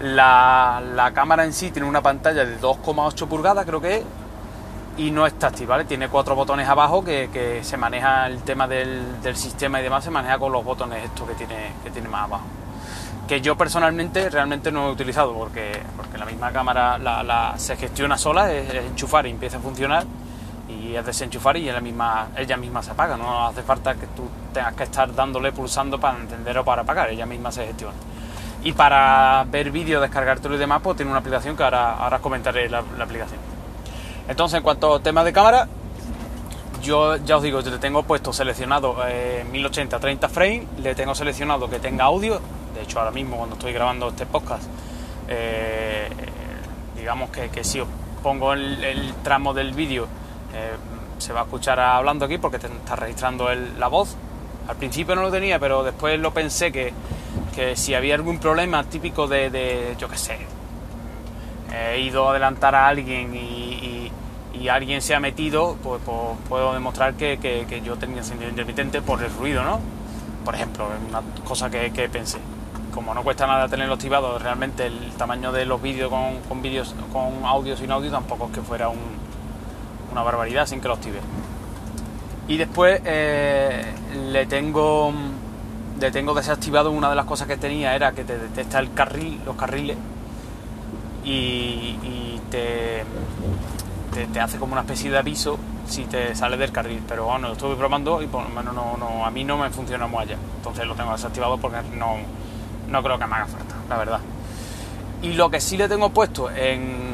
La, 0.00 0.82
la 0.94 1.12
cámara 1.12 1.44
en 1.44 1.52
sí 1.52 1.70
tiene 1.70 1.88
una 1.88 2.02
pantalla 2.02 2.44
de 2.44 2.60
2,8 2.60 3.26
pulgadas, 3.28 3.64
creo 3.64 3.80
que 3.80 3.98
es, 3.98 4.04
y 4.96 5.10
no 5.10 5.26
es 5.26 5.38
táctil, 5.38 5.66
¿vale? 5.66 5.84
Tiene 5.84 6.08
cuatro 6.08 6.34
botones 6.34 6.68
abajo 6.68 7.04
que, 7.04 7.30
que 7.32 7.64
se 7.64 7.76
maneja 7.76 8.26
el 8.26 8.42
tema 8.42 8.68
del, 8.68 9.22
del, 9.22 9.36
sistema 9.36 9.80
y 9.80 9.82
demás, 9.82 10.04
se 10.04 10.10
maneja 10.10 10.38
con 10.38 10.52
los 10.52 10.64
botones 10.64 11.04
estos 11.04 11.28
que 11.28 11.34
tiene, 11.34 11.72
que 11.82 11.90
tiene 11.90 12.08
más 12.08 12.24
abajo 12.24 12.44
que 13.26 13.40
yo 13.40 13.56
personalmente 13.56 14.28
realmente 14.28 14.70
no 14.72 14.88
he 14.88 14.92
utilizado 14.92 15.32
porque, 15.32 15.80
porque 15.96 16.18
la 16.18 16.26
misma 16.26 16.50
cámara 16.52 16.98
la, 16.98 17.54
se 17.56 17.76
gestiona 17.76 18.18
sola, 18.18 18.52
es, 18.52 18.74
enchufar 18.74 19.26
y 19.26 19.30
empieza 19.30 19.58
a 19.58 19.60
funcionar 19.60 20.04
y 20.68 20.94
es 20.94 21.06
desenchufar 21.06 21.56
y 21.56 21.68
ella 21.68 21.80
misma, 21.80 22.28
ella 22.36 22.56
misma 22.56 22.82
se 22.82 22.90
apaga, 22.90 23.16
no 23.16 23.46
hace 23.46 23.62
falta 23.62 23.94
que 23.94 24.06
tú 24.08 24.28
tengas 24.52 24.74
que 24.74 24.84
estar 24.84 25.14
dándole 25.14 25.52
pulsando 25.52 25.98
para 25.98 26.18
encender 26.18 26.58
o 26.58 26.64
para 26.64 26.82
apagar, 26.82 27.10
ella 27.10 27.26
misma 27.26 27.52
se 27.52 27.66
gestiona. 27.66 27.94
Y 28.64 28.72
para 28.72 29.44
ver 29.48 29.70
vídeos, 29.70 30.00
descargártelo 30.00 30.54
y 30.54 30.58
demás, 30.58 30.80
pues 30.82 30.96
tiene 30.96 31.10
una 31.10 31.20
aplicación 31.20 31.56
que 31.56 31.64
ahora, 31.64 31.94
ahora 31.94 32.20
comentaré 32.20 32.68
la, 32.68 32.78
aplicación. 32.78 33.40
Entonces, 34.28 34.58
en 34.58 34.62
cuanto 34.62 34.94
a 34.94 35.00
temas 35.00 35.24
de 35.24 35.32
cámara, 35.32 35.68
yo 36.82 37.16
ya 37.16 37.36
os 37.36 37.42
digo, 37.42 37.60
yo 37.60 37.70
le 37.70 37.78
tengo 37.78 38.02
puesto 38.02 38.32
seleccionado 38.32 38.96
1080 39.50 39.98
30 39.98 40.28
frames, 40.28 40.66
le 40.78 40.94
tengo 40.94 41.14
seleccionado 41.14 41.68
que 41.70 41.78
tenga 41.78 42.04
audio, 42.04 42.40
de 42.74 42.82
hecho, 42.82 42.98
ahora 42.98 43.10
mismo 43.10 43.36
cuando 43.36 43.56
estoy 43.56 43.72
grabando 43.72 44.08
este 44.08 44.26
podcast, 44.26 44.64
eh, 45.28 46.08
digamos 46.96 47.30
que, 47.30 47.64
si 47.64 47.80
os 47.80 47.88
pongo 48.22 48.52
el, 48.54 49.14
tramo 49.22 49.52
del 49.52 49.72
vídeo, 49.72 50.06
eh, 50.54 50.72
se 51.18 51.32
va 51.32 51.40
a 51.40 51.44
escuchar 51.44 51.78
hablando 51.78 52.24
aquí 52.24 52.38
porque 52.38 52.58
te 52.58 52.66
está 52.66 52.96
registrando 52.96 53.48
la 53.54 53.88
voz. 53.88 54.16
Al 54.68 54.76
principio 54.76 55.14
no 55.14 55.22
lo 55.22 55.30
tenía, 55.30 55.58
pero 55.58 55.82
después 55.82 56.18
lo 56.18 56.32
pensé 56.32 56.72
que, 56.72 56.92
si 57.76 57.94
había 57.94 58.14
algún 58.14 58.38
problema 58.38 58.82
típico 58.84 59.26
de, 59.26 59.94
yo 59.98 60.08
qué 60.08 60.16
sé, 60.16 60.38
he 61.72 62.00
ido 62.00 62.26
a 62.26 62.30
adelantar 62.30 62.74
a 62.74 62.88
alguien 62.88 63.34
y, 63.34 63.91
alguien 64.68 65.02
se 65.02 65.14
ha 65.14 65.20
metido, 65.20 65.76
pues, 65.82 66.00
pues 66.04 66.18
puedo 66.48 66.72
demostrar 66.74 67.14
que, 67.14 67.82
yo 67.84 67.96
tenía 67.96 68.22
sentido 68.22 68.50
intermitente 68.50 69.02
por 69.02 69.22
el 69.22 69.32
ruido, 69.32 69.64
¿no? 69.64 69.80
Por 70.44 70.54
ejemplo, 70.54 70.88
una 71.08 71.22
cosa 71.44 71.70
que 71.70 72.08
pensé 72.08 72.38
como 72.92 73.14
no 73.14 73.22
cuesta 73.22 73.46
nada 73.46 73.68
tenerlo 73.68 73.94
activado, 73.94 74.38
realmente 74.38 74.86
el 74.86 75.12
tamaño 75.16 75.50
de 75.50 75.66
los 75.66 75.80
vídeos 75.82 76.10
con, 76.10 76.40
con 76.48 76.62
vídeos 76.62 76.94
con 77.12 77.44
audio 77.44 77.76
sin 77.76 77.90
audio 77.90 78.10
tampoco 78.10 78.46
es 78.46 78.52
que 78.52 78.60
fuera 78.60 78.88
una 80.10 80.22
barbaridad 80.22 80.66
sin 80.66 80.80
que 80.80 80.88
lo 80.88 80.94
active. 80.94 81.18
Y 82.48 82.56
después 82.56 83.00
eh, 83.04 83.84
le 84.30 84.46
tengo 84.46 85.12
le 86.00 86.10
tengo 86.10 86.34
desactivado 86.34 86.90
una 86.90 87.08
de 87.08 87.16
las 87.16 87.26
cosas 87.26 87.46
que 87.46 87.56
tenía 87.56 87.94
era 87.94 88.12
que 88.12 88.24
te 88.24 88.36
detecta 88.36 88.78
el 88.80 88.92
carril, 88.92 89.40
los 89.44 89.56
carriles 89.56 89.96
y, 91.24 92.40
te, 92.50 93.04
te, 94.12 94.40
hace 94.40 94.58
como 94.58 94.72
una 94.72 94.82
especie 94.82 95.10
de 95.10 95.18
aviso 95.18 95.58
si 95.86 96.04
te 96.04 96.34
sale 96.34 96.56
del 96.56 96.70
carril. 96.70 97.02
Pero 97.08 97.24
bueno, 97.24 97.48
lo 97.48 97.54
estuve 97.54 97.76
probando 97.76 98.22
y 98.22 98.26
por 98.26 98.42
lo 98.42 98.50
menos 98.50 98.74
no, 98.74 98.96
no, 98.96 99.24
a 99.24 99.30
mí 99.30 99.44
no 99.44 99.56
me 99.58 99.70
funciona 99.70 100.06
muy 100.06 100.22
allá. 100.22 100.36
Entonces 100.56 100.86
lo 100.86 100.94
tengo 100.94 101.12
desactivado 101.12 101.58
porque 101.58 101.78
no, 101.96 102.16
no 102.88 103.02
creo 103.02 103.18
que 103.18 103.26
me 103.26 103.34
haga 103.36 103.46
falta, 103.46 103.74
la 103.88 103.96
verdad. 103.96 104.20
Y 105.22 105.34
lo 105.34 105.50
que 105.50 105.60
sí 105.60 105.76
le 105.76 105.88
tengo 105.88 106.10
puesto 106.10 106.50
en, 106.50 107.12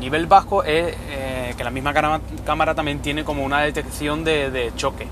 nivel 0.00 0.26
bajo 0.26 0.64
es 0.64 0.94
eh, 1.08 1.54
que 1.56 1.64
la 1.64 1.70
misma 1.70 1.94
cámara 1.94 2.74
también 2.74 3.00
tiene 3.00 3.24
como 3.24 3.44
una 3.44 3.60
detección 3.60 4.24
de, 4.24 4.72
choque. 4.76 5.06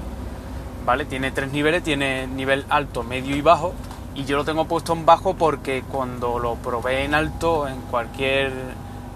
¿Vale? 0.84 1.04
Tiene 1.04 1.30
tres 1.30 1.52
niveles, 1.52 1.82
tiene 1.82 2.26
nivel 2.26 2.64
alto, 2.68 3.02
medio 3.02 3.36
y 3.36 3.40
bajo. 3.40 3.72
Y 4.14 4.24
yo 4.24 4.36
lo 4.36 4.44
tengo 4.44 4.66
puesto 4.66 4.92
en 4.92 5.06
bajo 5.06 5.34
porque 5.34 5.82
cuando 5.82 6.38
lo 6.38 6.56
probé 6.56 7.04
en 7.04 7.14
alto, 7.14 7.68
en 7.68 7.80
cualquier 7.82 8.52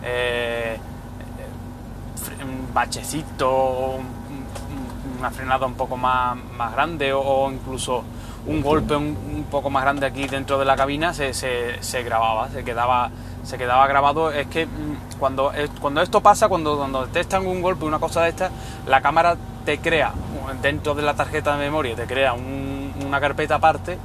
eh, 0.04 0.78
bachecito, 2.72 3.98
una 5.18 5.30
frenada 5.30 5.66
un 5.66 5.74
poco 5.74 5.96
más, 5.96 6.36
más 6.56 6.72
grande 6.72 7.12
o, 7.12 7.50
incluso 7.50 8.04
un 8.46 8.60
golpe 8.60 8.94
un, 8.94 9.46
poco 9.50 9.70
más 9.70 9.82
grande 9.82 10.06
aquí 10.06 10.26
dentro 10.26 10.58
de 10.58 10.64
la 10.64 10.76
cabina 10.76 11.14
se, 11.14 11.32
se, 11.32 12.02
grababa, 12.02 12.48
se 12.50 12.64
quedaba, 12.64 13.10
se 13.42 13.56
quedaba 13.56 13.86
grabado. 13.86 14.30
Es 14.30 14.46
que 14.48 14.66
mm, 14.66 15.18
cuando, 15.18 15.52
cuando 15.80 16.02
esto 16.02 16.20
pasa, 16.20 16.48
cuando, 16.48 16.76
cuando 16.76 17.06
detectan 17.06 17.46
un 17.46 17.62
golpe, 17.62 17.84
una 17.84 17.98
cosa 17.98 18.22
de 18.22 18.30
esta, 18.30 18.50
la 18.86 19.00
cámara 19.00 19.36
te 19.64 19.78
crea 19.78 20.12
dentro 20.60 20.94
de 20.94 21.02
la 21.02 21.14
tarjeta 21.14 21.56
de 21.56 21.64
memoria, 21.64 21.96
te 21.96 22.06
crea 22.06 22.34
una 22.34 23.20
carpeta 23.20 23.54
aparte 23.56 23.98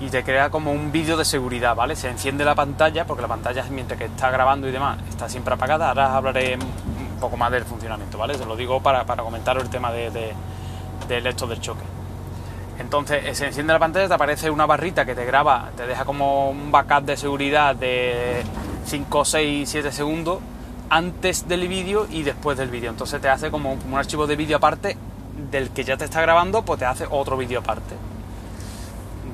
y 0.00 0.08
te 0.08 0.24
crea 0.24 0.50
como 0.50 0.72
un 0.72 0.90
vídeo 0.90 1.16
de 1.16 1.24
seguridad, 1.24 1.76
¿vale? 1.76 1.94
Se 1.94 2.08
enciende 2.08 2.44
la 2.44 2.56
pantalla, 2.56 3.06
porque 3.06 3.22
la 3.22 3.28
pantalla 3.28 3.64
mientras 3.70 3.98
que 3.98 4.06
está 4.06 4.30
grabando 4.30 4.68
y 4.68 4.72
demás 4.72 4.98
está 5.08 5.28
siempre 5.28 5.54
apagada. 5.54 5.90
Ahora 5.90 6.16
hablaré 6.16 6.56
un 6.56 6.91
poco 7.22 7.36
más 7.36 7.52
del 7.52 7.64
funcionamiento, 7.64 8.18
¿vale? 8.18 8.34
Se 8.34 8.44
lo 8.44 8.56
digo 8.56 8.82
para, 8.82 9.06
para 9.06 9.22
comentar 9.22 9.56
el 9.56 9.70
tema 9.70 9.92
de, 9.92 10.34
del 11.08 11.26
esto 11.26 11.46
del 11.46 11.60
choque. 11.60 11.84
Entonces 12.80 13.24
eh, 13.24 13.34
se 13.36 13.46
enciende 13.46 13.72
la 13.72 13.78
pantalla, 13.78 14.08
te 14.08 14.14
aparece 14.14 14.50
una 14.50 14.66
barrita 14.66 15.06
que 15.06 15.14
te 15.14 15.24
graba, 15.24 15.70
te 15.76 15.86
deja 15.86 16.04
como 16.04 16.50
un 16.50 16.72
backup 16.72 17.04
de 17.04 17.16
seguridad 17.16 17.76
de 17.76 18.42
5, 18.86 19.24
6, 19.24 19.68
7 19.70 19.92
segundos 19.92 20.40
antes 20.90 21.46
del 21.46 21.68
vídeo 21.68 22.08
y 22.10 22.24
después 22.24 22.58
del 22.58 22.70
vídeo. 22.70 22.90
Entonces 22.90 23.20
te 23.20 23.28
hace 23.28 23.52
como 23.52 23.72
un 23.72 23.94
archivo 23.94 24.26
de 24.26 24.34
vídeo 24.34 24.56
aparte 24.56 24.96
del 25.52 25.70
que 25.70 25.84
ya 25.84 25.96
te 25.96 26.04
está 26.04 26.20
grabando, 26.20 26.62
pues 26.62 26.80
te 26.80 26.86
hace 26.86 27.06
otro 27.08 27.36
vídeo 27.36 27.60
aparte. 27.60 27.94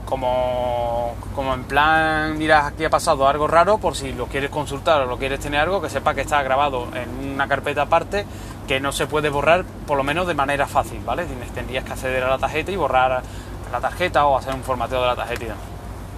Como, 0.09 1.15
como 1.35 1.53
en 1.53 1.65
plan, 1.65 2.39
mira, 2.39 2.67
aquí 2.67 2.85
ha 2.85 2.89
pasado 2.89 3.29
algo 3.29 3.47
raro, 3.47 3.77
por 3.77 3.95
si 3.95 4.13
lo 4.13 4.27
quieres 4.27 4.49
consultar 4.51 5.03
o 5.03 5.07
lo 5.07 5.19
quieres 5.19 5.39
tener 5.39 5.61
algo, 5.61 5.83
que 5.83 5.91
sepa 5.91 6.15
que 6.15 6.23
está 6.23 6.43
grabado 6.43 6.89
en 6.95 7.35
una 7.35 7.47
carpeta 7.47 7.83
aparte 7.83 8.25
que 8.67 8.81
no 8.81 8.91
se 8.91 9.07
puede 9.07 9.29
borrar, 9.29 9.65
por 9.87 9.99
lo 9.99 10.05
menos 10.05 10.27
de 10.27 10.33
manera 10.33 10.67
fácil, 10.67 11.01
¿vale? 11.05 11.27
Tendrías 11.55 11.85
que 11.85 11.93
acceder 11.93 12.25
a 12.25 12.31
la 12.31 12.39
tarjeta 12.39 12.71
y 12.71 12.77
borrar 12.77 13.23
la 13.71 13.81
tarjeta 13.81 14.25
o 14.27 14.39
hacer 14.39 14.55
un 14.55 14.63
formateo 14.63 15.03
de 15.03 15.07
la 15.09 15.17
tarjeta 15.17 15.45
y 15.45 15.49
demás. 15.49 15.65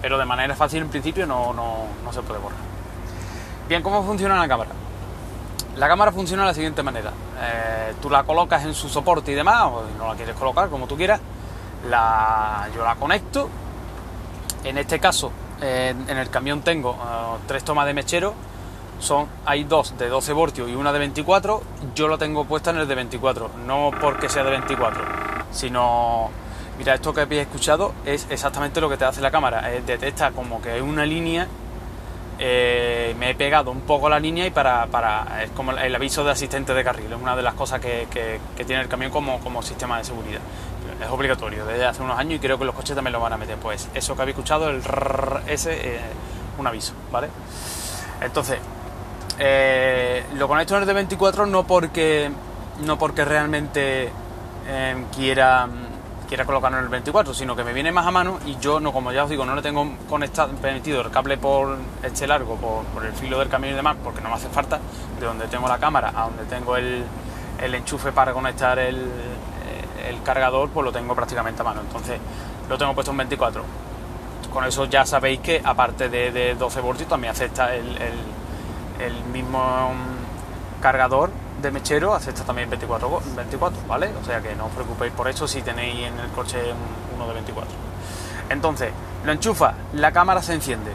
Pero 0.01 0.17
de 0.17 0.25
manera 0.25 0.55
fácil 0.55 0.83
en 0.83 0.89
principio 0.89 1.27
no, 1.27 1.53
no 1.53 2.13
se 2.13 2.21
puede 2.21 2.39
borrar. 2.39 2.59
Bien, 3.67 3.83
¿cómo 3.83 4.03
funciona 4.03 4.37
la 4.37 4.47
cámara? 4.47 4.71
La 5.75 5.87
cámara 5.87 6.11
funciona 6.11 6.43
de 6.43 6.47
la 6.49 6.53
siguiente 6.53 6.83
manera. 6.83 7.11
Eh, 7.41 7.93
tú 8.01 8.09
la 8.09 8.23
colocas 8.23 8.63
en 8.65 8.73
su 8.73 8.89
soporte 8.89 9.31
y 9.31 9.35
demás, 9.35 9.63
o 9.63 9.83
no 9.97 10.07
la 10.07 10.15
quieres 10.15 10.35
colocar 10.35 10.69
como 10.69 10.87
tú 10.87 10.95
quieras. 10.97 11.19
La, 11.89 12.69
yo 12.75 12.83
la 12.83 12.95
conecto. 12.95 13.49
En 14.63 14.77
este 14.77 14.99
caso, 14.99 15.31
en 15.61 16.09
el 16.09 16.29
camión 16.29 16.61
tengo 16.61 16.91
eh, 16.91 17.37
tres 17.47 17.63
tomas 17.63 17.85
de 17.85 17.93
mechero. 17.93 18.33
Son, 18.99 19.27
hay 19.45 19.63
dos 19.63 19.97
de 19.97 20.09
12 20.09 20.33
voltios 20.33 20.69
y 20.69 20.75
una 20.75 20.93
de 20.93 20.99
24. 20.99 21.61
Yo 21.95 22.07
lo 22.07 22.17
tengo 22.17 22.45
puesta 22.45 22.69
en 22.69 22.77
el 22.77 22.87
de 22.87 22.95
24. 22.95 23.51
No 23.65 23.91
porque 23.99 24.29
sea 24.29 24.43
de 24.43 24.51
24, 24.51 25.03
sino... 25.51 26.29
Mira, 26.77 26.95
esto 26.95 27.13
que 27.13 27.21
habéis 27.21 27.41
escuchado 27.41 27.93
es 28.05 28.25
exactamente 28.29 28.81
lo 28.81 28.89
que 28.89 28.97
te 28.97 29.05
hace 29.05 29.21
la 29.21 29.29
cámara. 29.29 29.61
detecta 29.85 30.31
como 30.31 30.61
que 30.61 30.77
es 30.77 30.81
una 30.81 31.05
línea 31.05 31.47
eh, 32.43 33.13
me 33.19 33.29
he 33.29 33.35
pegado 33.35 33.69
un 33.69 33.81
poco 33.81 34.09
la 34.09 34.19
línea 34.19 34.47
y 34.47 34.49
para, 34.49 34.87
para, 34.87 35.43
es 35.43 35.51
como 35.51 35.73
el 35.73 35.93
aviso 35.93 36.23
de 36.23 36.31
asistente 36.31 36.73
de 36.73 36.83
carril, 36.83 37.13
es 37.13 37.21
una 37.21 37.35
de 37.35 37.43
las 37.43 37.53
cosas 37.53 37.79
que, 37.79 38.07
tiene 38.65 38.81
el 38.81 38.87
camión 38.87 39.11
como, 39.11 39.39
como, 39.41 39.61
sistema 39.61 39.99
de 39.99 40.05
seguridad. 40.05 40.39
Es 41.01 41.09
obligatorio 41.09 41.65
desde 41.65 41.85
hace 41.85 42.01
unos 42.01 42.17
años 42.17 42.35
y 42.35 42.39
creo 42.39 42.57
que 42.59 42.65
los 42.65 42.75
coches 42.75 42.95
también 42.95 43.13
lo 43.13 43.19
van 43.19 43.33
a 43.33 43.37
meter. 43.37 43.57
Pues 43.57 43.89
eso 43.93 44.15
que 44.15 44.21
habéis 44.21 44.37
escuchado, 44.37 44.69
el 44.69 44.83
RRR, 44.83 45.41
ese, 45.47 45.95
eh, 45.95 45.99
un 46.57 46.67
aviso, 46.67 46.93
¿vale? 47.11 47.27
Entonces, 48.21 48.59
eh, 49.39 50.23
lo 50.35 50.47
conecto 50.47 50.75
en 50.75 50.81
el 50.81 50.87
de 50.87 50.93
24 50.93 51.45
no 51.45 51.65
porque, 51.65 52.31
no 52.85 52.97
porque 52.97 53.25
realmente 53.25 54.11
quiera 55.15 55.67
quiera 56.31 56.45
colocarlo 56.45 56.77
en 56.77 56.85
el 56.85 56.89
24, 56.89 57.33
sino 57.33 57.57
que 57.57 57.63
me 57.65 57.73
viene 57.73 57.91
más 57.91 58.07
a 58.07 58.11
mano 58.11 58.39
y 58.45 58.55
yo, 58.55 58.79
no 58.79 58.93
como 58.93 59.11
ya 59.11 59.25
os 59.25 59.29
digo, 59.29 59.43
no 59.43 59.53
le 59.53 59.61
tengo 59.61 59.85
conectado, 60.07 60.53
permitido 60.53 61.01
el 61.01 61.11
cable 61.11 61.37
por 61.37 61.77
este 62.01 62.25
largo, 62.25 62.55
por, 62.55 63.05
el 63.05 63.11
filo 63.11 63.37
del 63.37 63.49
camión 63.49 63.73
y 63.73 63.75
demás, 63.75 63.97
porque 64.01 64.21
no 64.21 64.29
me 64.29 64.35
hace 64.35 64.47
falta, 64.47 64.79
de 65.19 65.25
donde 65.25 65.47
tengo 65.47 65.67
la 65.67 65.77
cámara 65.77 66.13
a 66.15 66.23
donde 66.27 66.45
tengo 66.45 66.77
el, 66.77 67.03
enchufe 67.61 68.13
para 68.13 68.31
conectar 68.31 68.79
el, 68.79 69.11
cargador, 70.23 70.69
pues 70.69 70.85
lo 70.85 70.91
tengo 70.91 71.15
prácticamente 71.15 71.61
a 71.61 71.65
mano. 71.65 71.81
Entonces 71.81 72.19
lo 72.69 72.77
tengo 72.77 72.93
puesto 72.93 73.11
en 73.11 73.17
24. 73.17 73.63
Con 74.53 74.65
eso 74.65 74.85
ya 74.85 75.05
sabéis 75.05 75.39
que 75.39 75.61
aparte 75.63 76.09
de, 76.09 76.55
12 76.55 76.81
voltios 76.81 77.07
también 77.07 77.31
acepta 77.31 77.73
el, 77.75 77.97
el 78.99 79.23
mismo 79.31 79.93
mm, 79.93 80.81
cargador 80.81 81.29
de 81.61 81.71
mechero 81.71 82.13
acepta 82.13 82.43
también 82.43 82.69
24, 82.69 83.21
24, 83.35 83.81
¿vale? 83.87 84.11
O 84.21 84.25
sea 84.25 84.41
que 84.41 84.55
no 84.55 84.65
os 84.65 84.71
preocupéis 84.71 85.13
por 85.13 85.27
eso 85.27 85.47
si 85.47 85.61
tenéis 85.61 86.07
en 86.07 86.19
el 86.19 86.29
coche 86.31 86.57
uno 87.15 87.27
de 87.27 87.33
24. 87.33 87.71
Entonces, 88.49 88.91
lo 89.23 89.31
enchufa, 89.31 89.75
la 89.93 90.11
cámara 90.11 90.41
se 90.41 90.53
enciende. 90.53 90.91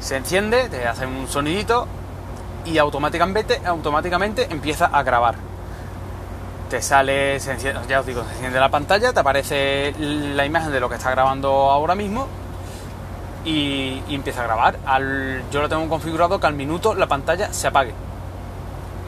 Se 0.00 0.16
enciende, 0.16 0.68
te 0.68 0.86
hace 0.86 1.06
un 1.06 1.26
sonidito 1.28 1.86
y 2.64 2.78
automáticamente, 2.78 3.60
automáticamente 3.64 4.48
empieza 4.50 4.86
a 4.86 5.02
grabar. 5.02 5.36
Te 6.68 6.82
sale, 6.82 7.38
ya 7.88 8.00
os 8.00 8.06
digo, 8.06 8.24
se 8.24 8.32
enciende 8.32 8.58
la 8.58 8.70
pantalla, 8.70 9.12
te 9.12 9.20
aparece 9.20 9.94
la 9.98 10.44
imagen 10.44 10.72
de 10.72 10.80
lo 10.80 10.88
que 10.88 10.96
está 10.96 11.10
grabando 11.12 11.48
ahora 11.70 11.94
mismo 11.94 12.26
y, 13.46 14.02
empieza 14.08 14.42
a 14.42 14.44
grabar. 14.44 14.76
Al, 14.84 15.44
yo 15.50 15.62
lo 15.62 15.68
tengo 15.68 15.88
configurado 15.88 16.40
que 16.40 16.46
al 16.46 16.54
minuto 16.54 16.94
la 16.94 17.06
pantalla 17.06 17.52
se 17.52 17.68
apague. 17.68 17.94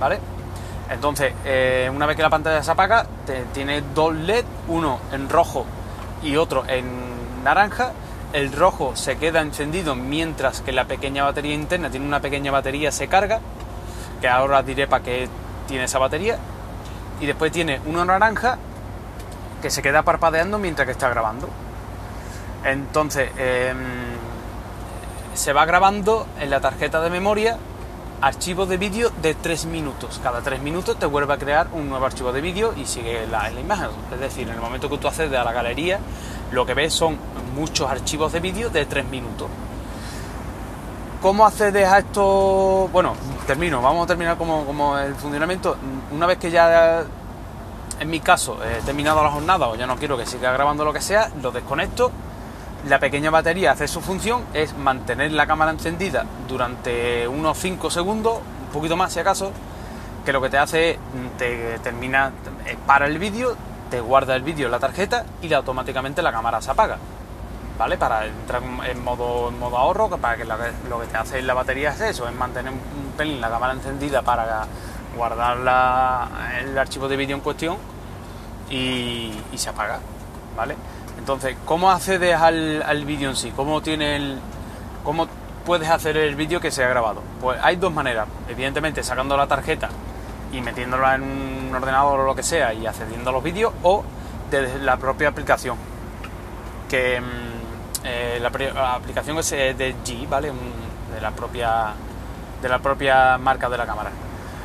¿Vale? 0.00 0.20
Entonces, 0.90 1.34
eh, 1.44 1.90
una 1.94 2.06
vez 2.06 2.16
que 2.16 2.22
la 2.22 2.30
pantalla 2.30 2.62
se 2.62 2.70
apaga, 2.70 3.06
tiene 3.52 3.82
dos 3.94 4.14
LED, 4.14 4.44
uno 4.68 5.00
en 5.12 5.28
rojo 5.28 5.66
y 6.22 6.36
otro 6.36 6.64
en 6.66 6.86
naranja. 7.44 7.92
El 8.32 8.52
rojo 8.52 8.94
se 8.94 9.18
queda 9.18 9.40
encendido 9.40 9.94
mientras 9.94 10.60
que 10.60 10.72
la 10.72 10.84
pequeña 10.84 11.24
batería 11.24 11.54
interna 11.54 11.90
tiene 11.90 12.06
una 12.06 12.20
pequeña 12.20 12.52
batería, 12.52 12.92
se 12.92 13.08
carga, 13.08 13.40
que 14.20 14.28
ahora 14.28 14.62
diré 14.62 14.86
para 14.86 15.02
qué 15.02 15.28
tiene 15.66 15.84
esa 15.84 15.98
batería. 15.98 16.38
Y 17.20 17.26
después 17.26 17.52
tiene 17.52 17.80
uno 17.87 18.04
naranja 18.04 18.58
que 19.60 19.70
se 19.70 19.82
queda 19.82 20.02
parpadeando 20.02 20.58
mientras 20.58 20.87
que 20.87 20.92
está 20.92 21.08
grabando. 21.08 21.48
Entonces, 22.64 23.30
em, 23.37 23.76
se 25.34 25.52
va 25.52 25.64
grabando 25.64 26.26
en 26.40 26.50
la 26.50 26.60
tarjeta 26.60 27.00
de 27.00 27.10
memoria 27.10 27.58
archivo 28.20 28.66
de 28.66 28.76
vídeo 28.76 29.10
de 29.22 29.34
3 29.34 29.66
minutos. 29.66 30.20
Cada 30.22 30.40
3 30.40 30.60
minutos 30.60 30.98
te 30.98 31.06
vuelve 31.06 31.34
a 31.34 31.38
crear 31.38 31.68
un 31.72 31.88
nuevo 31.88 32.04
archivo 32.04 32.32
de 32.32 32.40
vídeo 32.40 32.75
y 32.76 32.84
sigue 32.84 33.26
la, 33.26 33.48
la, 33.50 33.60
imagen. 33.60 33.90
Es 34.12 34.20
decir, 34.20 34.48
en 34.48 34.54
el 34.54 34.60
momento 34.60 34.88
que 34.88 34.98
tú 34.98 35.06
accedes 35.06 35.38
a 35.38 35.44
la 35.44 35.52
galería, 35.52 36.00
lo 36.50 36.66
que 36.66 36.75
ves 36.75 36.92
son 36.92 37.16
muchos 37.54 37.88
archivos 37.88 38.32
de 38.32 38.40
vídeo 38.40 38.70
de 38.70 38.87
3 38.87 39.06
minutos. 39.06 39.48
¿Cómo 41.20 41.44
accedes 41.44 41.88
a 41.88 41.98
esto? 41.98 42.88
Bueno, 42.92 43.14
termino, 43.46 43.82
vamos 43.82 44.04
a 44.04 44.06
terminar 44.06 44.37
como, 44.37 44.96
el 44.98 45.14
funcionamiento. 45.16 45.76
Una 46.12 46.26
vez 46.26 46.38
que 46.38 46.50
ya, 46.50 47.02
en 47.98 48.10
mi 48.10 48.20
caso, 48.20 48.58
he 48.64 48.80
terminado 48.82 49.22
la 49.22 49.30
jornada 49.30 49.68
o 49.68 49.75
ya 49.75 49.87
no 49.87 49.96
quiero 49.96 50.16
que 50.16 50.26
siga 50.26 50.52
grabando 50.52 50.84
lo 50.84 50.92
que 50.92 51.00
sea, 51.00 51.30
lo 51.42 51.50
desconecto 51.50 52.12
la 52.87 52.98
pequeña 52.98 53.30
batería 53.30 53.72
hace 53.72 53.88
su 53.88 54.00
función, 54.00 54.44
es 54.54 54.76
mantener 54.76 55.32
la 55.32 55.46
cámara 55.46 55.72
encendida 55.72 56.25
durante 56.46 57.26
unos 57.26 57.58
5 57.58 57.90
segundos, 57.90 58.38
un 58.66 58.72
poquito 58.72 58.96
más 58.96 59.12
si 59.12 59.20
acaso, 59.20 59.50
que 60.25 60.32
lo 60.32 60.40
que 60.40 60.50
te 60.50 60.58
hace 60.58 60.90
es, 60.92 60.98
te 61.38 61.78
termina, 61.80 62.32
para 62.87 63.06
el 63.06 63.18
vídeo, 63.18 63.56
te 63.90 64.00
guarda 64.00 64.37
el 64.37 64.42
vídeo 64.42 64.66
en 64.66 64.72
la 64.72 64.78
tarjeta 64.78 65.25
y 65.42 65.52
automáticamente 65.52 66.22
la 66.22 66.32
cámara 66.32 66.62
se 66.62 66.70
apaga. 66.70 66.98
¿Vale? 67.78 67.97
Para 67.97 68.26
entrar 68.26 68.61
en 68.62 69.04
modo, 69.04 69.50
en 69.50 69.58
modo 69.58 69.78
ahorro, 69.78 70.08
para 70.18 70.37
que 70.37 70.44
lo 70.44 71.00
que 71.00 71.06
te 71.06 71.16
hace 71.16 71.40
la 71.42 71.54
batería 71.54 71.90
es 71.90 72.00
eso, 72.00 72.28
es 72.28 72.35
mantener 72.35 72.73
un 72.73 73.12
pelín 73.16 73.40
la 73.40 73.49
cámara 73.49 73.73
encendida 73.73 74.23
para 74.23 74.66
guardar 75.16 75.58
el 76.61 76.76
archivo 76.76 77.08
de 77.08 77.16
vídeo 77.16 77.37
en 77.37 77.42
cuestión 77.42 77.76
y, 78.68 79.32
y 79.52 79.58
se 79.58 79.70
apaga. 79.70 80.00
¿Vale? 80.56 80.75
Entonces, 81.18 81.56
¿cómo 81.64 81.90
accedes 81.90 82.35
al, 82.35 82.82
al 82.82 83.04
vídeo 83.04 83.30
en 83.30 83.37
sí? 83.37 83.52
¿Cómo, 83.54 83.80
tiene 83.80 84.16
el, 84.16 84.38
¿Cómo 85.04 85.28
puedes 85.64 85.88
hacer 85.88 86.16
el 86.16 86.35
vídeo 86.35 86.61
que 86.61 86.70
se 86.70 86.82
ha 86.85 86.88
grabado? 86.88 87.23
Pues 87.40 87.61
hay 87.62 87.76
dos 87.76 87.92
maneras. 87.92 88.26
Evidentemente, 88.49 89.02
sacando 89.02 89.37
la 89.37 89.47
tarjeta 89.47 89.88
y 90.52 90.61
metiéndola 90.61 91.16
en 91.16 91.23
un 91.23 91.75
ordenador 91.75 92.20
o 92.20 92.25
lo 92.25 92.35
que 92.35 92.42
sea 92.42 92.73
y 92.73 92.87
accediendo 92.87 93.30
a 93.30 93.32
los 93.32 93.42
vídeos, 93.42 93.73
o 93.82 94.02
desde 94.50 94.78
la 94.78 94.97
propia 94.97 95.28
aplicación. 95.28 95.76
Que 96.88 97.20
mm, 97.20 97.57
eh, 98.05 98.38
la, 98.40 98.95
aplicación 98.95 99.38
es 99.38 99.50
de 99.50 99.95
G, 100.05 100.28
¿vale? 100.28 100.52
de 101.14 101.21
la 101.21 101.31
propia 101.31 101.95
de 102.62 102.69
la 102.69 102.78
propia 102.81 103.38
marca 103.38 103.69
de 103.69 103.78
la 103.78 103.87
cámara. 103.87 104.11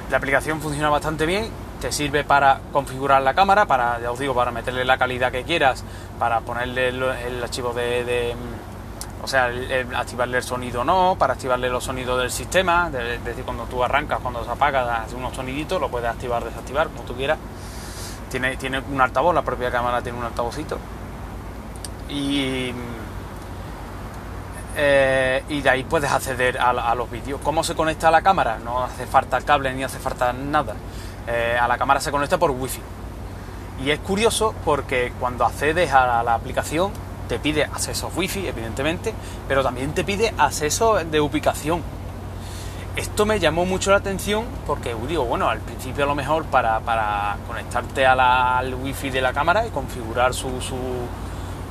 La 0.09 0.17
aplicación 0.17 0.59
funciona 0.59 0.89
bastante 0.89 1.25
bien 1.25 1.63
te 1.83 1.91
sirve 1.91 2.23
para 2.23 2.61
configurar 2.71 3.21
la 3.21 3.33
cámara, 3.33 3.65
para, 3.65 3.99
ya 3.99 4.09
os 4.09 4.17
digo, 4.17 4.33
para 4.33 4.51
meterle 4.51 4.85
la 4.85 4.97
calidad 4.97 5.33
que 5.33 5.43
quieras, 5.43 5.83
para 6.17 6.39
ponerle 6.39 6.87
el, 6.87 7.43
archivo 7.43 7.73
de, 7.73 8.33
o 9.21 9.27
sea, 9.27 9.51
activarle 9.97 10.37
el 10.37 10.43
sonido 10.43 10.85
no, 10.85 11.17
para 11.19 11.33
activarle 11.33 11.67
los 11.67 11.83
sonidos 11.83 12.21
del 12.21 12.31
sistema, 12.31 12.89
es 12.97 13.25
decir, 13.25 13.43
cuando 13.43 13.65
tú 13.65 13.83
arrancas, 13.83 14.19
cuando 14.21 14.45
se 14.45 14.49
apaga, 14.49 15.03
hace 15.03 15.17
unos 15.17 15.35
soniditos, 15.35 15.81
lo 15.81 15.89
puedes 15.89 16.09
activar, 16.09 16.45
desactivar, 16.45 16.87
como 16.87 17.03
tú 17.03 17.15
quieras. 17.15 17.37
Tiene, 18.31 18.55
tiene 18.55 18.79
un 18.79 19.01
altavoz, 19.01 19.35
la 19.35 19.41
propia 19.41 19.69
cámara 19.69 20.01
tiene 20.01 20.17
un 20.17 20.23
altavocito. 20.23 20.77
Y, 22.07 22.71
eh, 24.75 25.43
y 25.49 25.61
de 25.61 25.69
ahí 25.69 25.83
puedes 25.83 26.11
acceder 26.11 26.57
a, 26.57 26.95
los 26.95 27.09
vídeos. 27.09 27.39
¿Cómo 27.43 27.63
se 27.63 27.75
conecta 27.75 28.07
a 28.07 28.11
la 28.11 28.21
cámara? 28.21 28.59
No 28.59 28.83
hace 28.83 29.05
falta 29.05 29.39
cable 29.41 29.73
ni 29.73 29.83
hace 29.83 29.99
falta 29.99 30.33
nada. 30.33 30.75
Eh, 31.27 31.57
a 31.59 31.67
la 31.67 31.77
cámara 31.77 31.99
se 31.99 32.11
conecta 32.11 32.37
por 32.37 32.51
wifi. 32.51 32.81
Y 33.83 33.91
es 33.91 33.99
curioso 33.99 34.53
porque 34.65 35.13
cuando 35.19 35.45
accedes 35.45 35.91
a 35.93 36.23
la 36.23 36.33
aplicación 36.33 36.91
te 37.27 37.39
pide 37.39 37.63
acceso 37.63 38.11
wifi, 38.15 38.47
evidentemente, 38.47 39.13
pero 39.47 39.63
también 39.63 39.93
te 39.93 40.03
pide 40.03 40.33
acceso 40.37 40.95
de 40.95 41.19
ubicación. 41.19 41.81
Esto 42.95 43.25
me 43.25 43.39
llamó 43.39 43.65
mucho 43.65 43.89
la 43.89 43.97
atención 43.97 44.45
porque 44.67 44.95
digo, 45.07 45.25
bueno, 45.25 45.49
al 45.49 45.59
principio 45.59 46.03
a 46.03 46.07
lo 46.07 46.13
mejor 46.13 46.45
para, 46.45 46.79
para 46.81 47.37
conectarte 47.47 48.05
a 48.05 48.13
la, 48.15 48.59
al 48.59 48.75
wifi 48.75 49.09
de 49.09 49.19
la 49.19 49.33
cámara 49.33 49.65
y 49.65 49.71
configurar 49.71 50.35
su, 50.35 50.49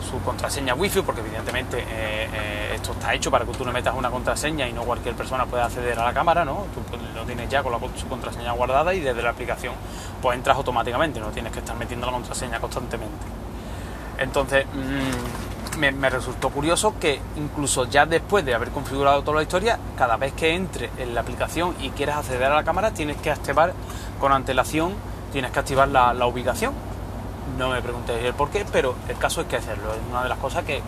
su 0.02 0.20
contraseña 0.22 0.74
wifi, 0.74 1.02
porque 1.02 1.20
evidentemente 1.20 1.78
eh, 1.78 1.86
eh, 2.32 2.72
esto 2.74 2.92
está 2.92 3.14
hecho 3.14 3.30
para 3.30 3.44
que 3.44 3.52
tú 3.52 3.64
le 3.64 3.72
metas 3.72 3.94
una 3.96 4.10
contraseña 4.10 4.68
y 4.68 4.72
no 4.72 4.82
cualquier 4.82 5.14
persona 5.14 5.46
pueda 5.46 5.66
acceder 5.66 5.98
a 5.98 6.04
la 6.04 6.12
cámara, 6.12 6.44
¿no? 6.44 6.66
Tú 6.74 6.80
lo 7.14 7.24
tienes 7.24 7.48
ya 7.48 7.62
con 7.62 7.72
la, 7.72 7.78
su 7.96 8.08
contraseña 8.08 8.52
guardada 8.52 8.92
y 8.94 9.00
desde 9.00 9.22
la 9.22 9.30
aplicación 9.30 9.74
pues 10.20 10.36
entras 10.36 10.56
automáticamente, 10.56 11.20
no 11.20 11.28
tienes 11.28 11.52
que 11.52 11.60
estar 11.60 11.76
metiendo 11.76 12.06
la 12.06 12.12
contraseña 12.12 12.60
constantemente. 12.60 13.26
Entonces, 14.18 14.66
mm, 14.66 15.52
me, 15.78 16.10
resultó 16.10 16.50
curioso 16.50 16.94
que 16.98 17.20
incluso 17.36 17.86
ya 17.86 18.06
después 18.06 18.44
de 18.44 18.54
haber 18.54 18.70
configurado 18.70 19.22
toda 19.22 19.38
la 19.38 19.42
historia, 19.42 19.78
cada 19.96 20.16
vez 20.16 20.32
que 20.32 20.54
entres 20.54 20.90
en 20.98 21.14
la 21.14 21.22
aplicación 21.22 21.74
y 21.80 21.90
quieras 21.90 22.18
acceder 22.18 22.44
a 22.44 22.54
la 22.54 22.64
cámara, 22.64 22.92
tienes 22.92 23.16
que 23.16 23.30
activar 23.30 23.72
con 24.20 24.32
antelación, 24.32 24.94
tienes 25.32 25.50
que 25.50 25.58
activar 25.58 25.88
la, 25.88 26.26
ubicación. 26.26 26.74
No 27.58 27.70
me 27.70 27.82
preguntéis 27.82 28.24
el 28.24 28.34
por 28.34 28.50
qué, 28.50 28.64
pero 28.70 28.94
el 29.08 29.18
caso 29.18 29.42
es 29.42 29.46
que 29.46 29.56
hacerlo. 29.56 29.92
Es 29.92 30.00
una 30.10 30.22
de 30.22 30.28
las 30.28 30.38
cosas 30.38 30.64
que 30.64 30.82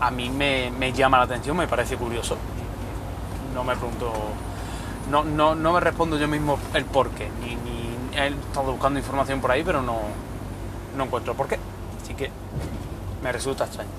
a 0.00 0.10
mí 0.10 0.30
me, 0.30 0.92
llama 0.92 1.18
la 1.18 1.24
atención, 1.24 1.56
me 1.56 1.68
parece 1.68 1.96
curioso. 1.96 2.36
No 3.54 3.64
me 3.64 3.76
pregunto, 3.76 4.12
no, 5.10 5.24
no, 5.24 5.54
no 5.54 5.72
me 5.72 5.80
respondo 5.80 6.16
yo 6.16 6.28
mismo 6.28 6.58
el 6.74 6.84
por 6.84 7.10
qué, 7.10 7.28
ni, 7.40 7.58
he 8.18 8.28
estado 8.28 8.72
buscando 8.72 8.98
información 8.98 9.40
por 9.40 9.50
ahí, 9.50 9.62
pero 9.62 9.82
no, 9.82 9.98
no 10.96 11.04
encuentro 11.04 11.34
por 11.34 11.48
qué. 11.48 11.58
Así 12.02 12.14
que 12.14 12.30
me 13.22 13.30
resulta 13.30 13.64
extraño. 13.64 13.90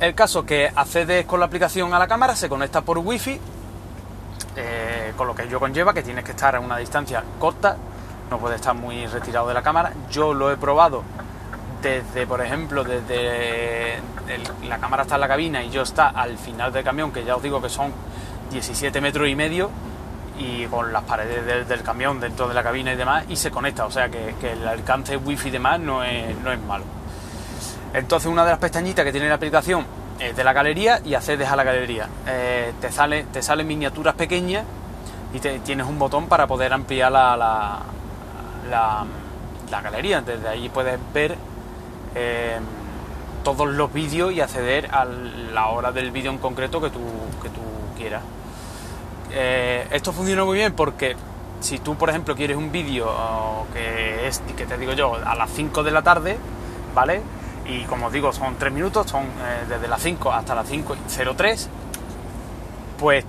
El 0.00 0.14
caso 0.14 0.44
que 0.44 0.70
accedes 0.74 1.24
con 1.26 1.40
la 1.40 1.46
aplicación 1.46 1.94
a 1.94 1.98
la 1.98 2.08
cámara, 2.08 2.36
se 2.36 2.48
conecta 2.48 2.82
por 2.82 2.98
wifi, 2.98 3.40
eh, 4.56 5.12
con 5.16 5.26
lo 5.26 5.34
que 5.34 5.44
ello 5.44 5.58
conlleva 5.58 5.94
que 5.94 6.02
tienes 6.02 6.24
que 6.24 6.32
estar 6.32 6.56
a 6.56 6.60
una 6.60 6.76
distancia 6.76 7.22
corta, 7.38 7.76
no 8.32 8.38
puedes 8.38 8.56
estar 8.56 8.74
muy 8.74 9.06
retirado 9.06 9.46
de 9.46 9.52
la 9.52 9.62
cámara. 9.62 9.92
Yo 10.10 10.32
lo 10.32 10.50
he 10.50 10.56
probado 10.56 11.02
desde, 11.82 12.26
por 12.26 12.40
ejemplo, 12.40 12.82
desde 12.82 13.98
la 14.66 14.78
cámara 14.78 15.02
está 15.02 15.16
en 15.16 15.20
la 15.20 15.28
cabina 15.28 15.62
y 15.62 15.68
yo 15.68 15.82
está 15.82 16.08
al 16.08 16.38
final 16.38 16.72
del 16.72 16.82
camión, 16.82 17.12
que 17.12 17.24
ya 17.24 17.36
os 17.36 17.42
digo 17.42 17.60
que 17.60 17.68
son 17.68 17.92
17 18.50 19.02
metros 19.02 19.28
y 19.28 19.34
medio, 19.34 19.68
y 20.38 20.64
con 20.66 20.94
las 20.94 21.02
paredes 21.02 21.68
del, 21.68 21.82
camión 21.82 22.20
dentro 22.20 22.48
de 22.48 22.54
la 22.54 22.62
cabina 22.62 22.94
y 22.94 22.96
demás 22.96 23.24
y 23.28 23.36
se 23.36 23.50
conecta, 23.50 23.84
o 23.84 23.90
sea 23.90 24.08
que, 24.08 24.34
el 24.40 24.66
alcance 24.66 25.14
wifi 25.14 25.48
y 25.48 25.50
demás 25.50 25.78
no 25.78 26.02
es, 26.02 26.34
no 26.38 26.52
es 26.52 26.60
malo. 26.60 26.84
Entonces 27.92 28.30
una 28.30 28.44
de 28.44 28.50
las 28.52 28.58
pestañitas 28.58 29.04
que 29.04 29.12
tiene 29.12 29.28
la 29.28 29.34
aplicación 29.34 29.84
es 30.18 30.34
de 30.34 30.42
la 30.42 30.54
galería 30.54 31.02
y 31.04 31.14
accedes 31.14 31.50
a 31.50 31.56
la 31.56 31.64
galería. 31.64 32.08
Eh, 32.26 32.72
te, 32.80 32.90
sale, 32.90 33.24
te 33.24 33.42
salen 33.42 33.66
miniaturas 33.66 34.14
pequeñas 34.14 34.64
y 35.34 35.38
tienes 35.38 35.86
un 35.86 35.98
botón 35.98 36.26
para 36.26 36.46
poder 36.46 36.72
ampliar 36.72 37.10
la, 37.10 37.82
la, 38.68 39.06
galería. 39.82 40.20
Desde 40.20 40.48
ahí 40.48 40.68
puedes 40.68 40.98
ver 41.12 41.36
eh, 42.14 42.58
todos 43.42 43.68
los 43.68 43.92
vídeos 43.92 44.32
y 44.32 44.40
acceder 44.40 44.88
a 44.92 45.04
la 45.04 45.68
hora 45.68 45.92
del 45.92 46.10
vídeo 46.10 46.30
en 46.30 46.38
concreto 46.38 46.80
que 46.80 46.90
tú, 46.90 47.00
que 47.42 47.48
tú 47.48 47.60
quieras. 47.96 48.22
Eh, 49.32 49.86
esto 49.90 50.12
funciona 50.12 50.44
muy 50.44 50.58
bien 50.58 50.74
porque 50.74 51.16
si 51.60 51.78
tú, 51.78 51.94
por 51.94 52.10
ejemplo, 52.10 52.34
quieres 52.34 52.56
un 52.56 52.70
vídeo 52.70 53.08
que 53.72 54.26
es, 54.26 54.42
que 54.56 54.66
te 54.66 54.76
digo 54.76 54.92
yo, 54.92 55.14
a 55.14 55.34
las 55.34 55.50
5 55.50 55.82
de 55.82 55.90
la 55.90 56.02
tarde, 56.02 56.36
¿vale? 56.94 57.22
Y 57.66 57.84
como 57.84 58.06
os 58.06 58.12
digo, 58.12 58.32
son 58.32 58.56
3 58.56 58.72
minutos, 58.72 59.08
son 59.08 59.22
eh, 59.24 59.64
desde 59.68 59.88
las 59.88 60.02
5 60.02 60.32
hasta 60.32 60.54
las 60.54 60.68
5 60.68 60.96
y 60.96 61.34
03, 61.34 61.68
pues 62.98 63.24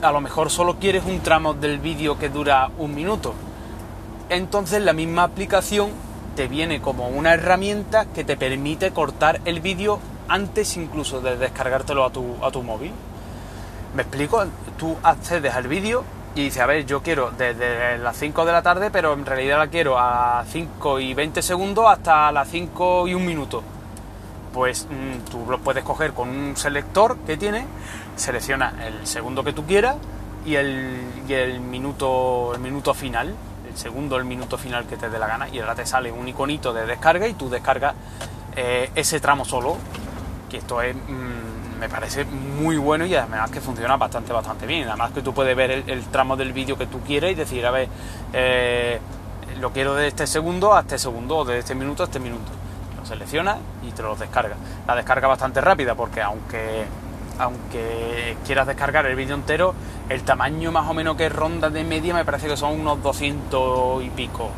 a 0.00 0.12
lo 0.12 0.20
mejor 0.20 0.50
solo 0.50 0.78
quieres 0.78 1.04
un 1.04 1.20
tramo 1.20 1.54
del 1.54 1.78
vídeo 1.78 2.18
que 2.18 2.28
dura 2.28 2.70
un 2.78 2.94
minuto. 2.94 3.34
Entonces 4.28 4.82
la 4.82 4.92
misma 4.92 5.24
aplicación 5.24 5.90
te 6.36 6.48
viene 6.48 6.80
como 6.80 7.08
una 7.08 7.34
herramienta 7.34 8.06
que 8.06 8.24
te 8.24 8.36
permite 8.36 8.92
cortar 8.92 9.40
el 9.44 9.60
vídeo 9.60 9.98
antes 10.28 10.76
incluso 10.76 11.20
de 11.20 11.36
descargártelo 11.36 12.04
a 12.04 12.10
tu, 12.10 12.36
a 12.42 12.50
tu 12.50 12.62
móvil. 12.62 12.92
¿Me 13.94 14.02
explico? 14.02 14.44
Tú 14.78 14.96
accedes 15.02 15.54
al 15.54 15.68
vídeo 15.68 16.04
y 16.34 16.44
dices, 16.44 16.62
a 16.62 16.66
ver, 16.66 16.86
yo 16.86 17.02
quiero 17.02 17.30
desde 17.30 17.98
las 17.98 18.16
5 18.16 18.46
de 18.46 18.52
la 18.52 18.62
tarde, 18.62 18.90
pero 18.90 19.12
en 19.12 19.26
realidad 19.26 19.58
la 19.58 19.66
quiero 19.66 19.98
a 19.98 20.44
5 20.48 21.00
y 21.00 21.12
20 21.12 21.42
segundos 21.42 21.86
hasta 21.86 22.32
las 22.32 22.48
5 22.48 23.08
y 23.08 23.14
1 23.14 23.24
minuto. 23.24 23.62
Pues 24.54 24.86
mm, 24.88 25.30
tú 25.30 25.44
lo 25.50 25.58
puedes 25.58 25.84
coger 25.84 26.12
con 26.12 26.28
un 26.30 26.56
selector 26.56 27.18
que 27.26 27.36
tiene, 27.36 27.66
selecciona 28.16 28.74
el 28.86 29.06
segundo 29.06 29.44
que 29.44 29.52
tú 29.52 29.66
quieras 29.66 29.96
y 30.46 30.54
el, 30.54 31.02
y 31.28 31.34
el, 31.34 31.60
minuto, 31.60 32.54
el 32.54 32.60
minuto 32.60 32.94
final, 32.94 33.34
segundo, 33.76 34.16
el 34.16 34.24
minuto 34.24 34.58
final 34.58 34.86
que 34.86 34.96
te 34.96 35.08
dé 35.08 35.18
la 35.18 35.26
gana, 35.26 35.48
y 35.48 35.58
ahora 35.60 35.74
te 35.74 35.86
sale 35.86 36.12
un 36.12 36.26
iconito 36.28 36.72
de 36.72 36.86
descarga 36.86 37.26
y 37.28 37.34
tú 37.34 37.50
descargas 37.50 37.94
eh, 38.56 38.90
ese 38.94 39.20
tramo 39.20 39.44
solo, 39.44 39.76
que 40.50 40.58
esto 40.58 40.82
es... 40.82 40.94
Mm, 40.94 41.62
me 41.82 41.88
parece 41.88 42.24
muy 42.24 42.76
bueno 42.76 43.04
y 43.06 43.14
además 43.16 43.50
que 43.50 43.60
funciona 43.60 43.96
bastante, 43.96 44.32
bastante 44.32 44.66
bien. 44.66 44.86
Además 44.86 45.10
que 45.10 45.20
tú 45.20 45.34
puedes 45.34 45.56
ver 45.56 45.82
el, 45.84 46.04
tramo 46.12 46.36
del 46.36 46.52
vídeo 46.52 46.78
que 46.78 46.86
tú 46.86 47.00
quieres 47.00 47.32
y 47.32 47.34
decir, 47.34 47.66
a 47.66 47.72
ver, 47.72 47.88
eh, 48.32 49.00
lo 49.58 49.72
quiero 49.72 49.96
de 49.96 50.06
este 50.06 50.28
segundo 50.28 50.74
a 50.74 50.80
este 50.82 50.96
segundo 50.96 51.38
o 51.38 51.44
de 51.44 51.58
este 51.58 51.74
minuto 51.74 52.04
a 52.04 52.06
este 52.06 52.20
minuto. 52.20 52.52
Lo 52.96 53.04
seleccionas 53.04 53.58
y 53.82 53.90
te 53.90 54.02
lo 54.02 54.14
descarga. 54.14 54.54
La 54.86 54.94
descarga 54.94 55.26
bastante 55.26 55.60
rápida 55.60 55.96
porque 55.96 56.22
aunque 56.22 56.84
aunque 57.38 58.36
quieras 58.44 58.66
descargar 58.66 59.06
el 59.06 59.16
vídeo 59.16 59.34
entero, 59.34 59.74
el 60.08 60.22
tamaño 60.22 60.72
más 60.72 60.88
o 60.88 60.94
menos 60.94 61.16
que 61.16 61.28
ronda 61.28 61.70
de 61.70 61.84
media 61.84 62.14
me 62.14 62.24
parece 62.24 62.48
que 62.48 62.56
son 62.56 62.80
unos 62.80 63.02
200 63.02 64.02
y 64.04 64.10
pico. 64.10 64.50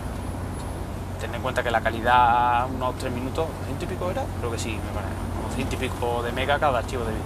Ten 1.21 1.35
en 1.35 1.43
cuenta 1.43 1.63
que 1.63 1.71
la 1.71 1.81
calidad, 1.81 2.67
unos 2.75 2.97
3 2.99 3.13
minutos, 3.13 3.47
¿200 3.79 3.83
y 3.83 3.87
pico 3.87 4.11
era? 4.11 4.25
Creo 4.41 4.51
que 4.51 4.59
sí, 4.59 4.71
me 4.71 4.93
parece 4.93 5.25
ciento 5.55 5.77
y 5.77 5.79
pico 5.79 6.23
de 6.23 6.33
mega 6.33 6.59
cada 6.59 6.79
archivo 6.79 7.05
de 7.05 7.11
vídeo. 7.11 7.25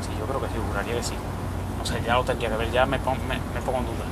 Sí, 0.00 0.08
yo 0.18 0.26
creo 0.26 0.40
que 0.40 0.46
sí, 0.48 0.54
juraría 0.68 0.94
que 0.94 1.02
sí. 1.02 1.14
No 1.78 1.84
sé, 1.84 2.02
ya 2.04 2.14
lo 2.14 2.24
tendría 2.24 2.50
que 2.50 2.56
ver, 2.56 2.70
ya 2.70 2.86
me, 2.86 2.98
pongo 2.98 3.18
en 3.20 3.86
duda. 3.86 4.04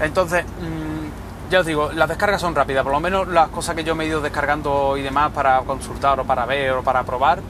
Entonces, 0.00 0.44
mm, 0.44 1.50
ya 1.50 1.60
os 1.60 1.66
digo, 1.66 1.92
las 1.92 2.08
descargas 2.08 2.40
son 2.40 2.54
rápidas, 2.54 2.82
por 2.82 2.92
lo 2.92 3.00
menos 3.00 3.28
las 3.28 3.48
cosas 3.48 3.74
que 3.74 3.84
yo 3.84 3.94
me 3.94 4.04
he 4.04 4.08
ido 4.08 4.20
descargando 4.20 4.96
y 4.96 5.02
demás 5.02 5.32
para 5.32 5.60
consultar 5.60 6.18
o 6.20 6.24
para 6.24 6.46
ver 6.46 6.72
o 6.72 6.82
para 6.82 7.02
probar, 7.04 7.40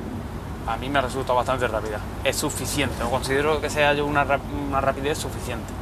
a 0.66 0.76
mí 0.76 0.88
me 0.88 1.00
resulta 1.00 1.32
bastante 1.32 1.68
rápida. 1.68 1.98
Es 2.22 2.36
suficiente, 2.36 2.96
no 3.00 3.10
considero 3.10 3.60
que 3.60 3.70
sea 3.70 3.92
una, 4.02 4.26
una 4.68 4.80
rapidez 4.80 5.18
suficiente. 5.18 5.72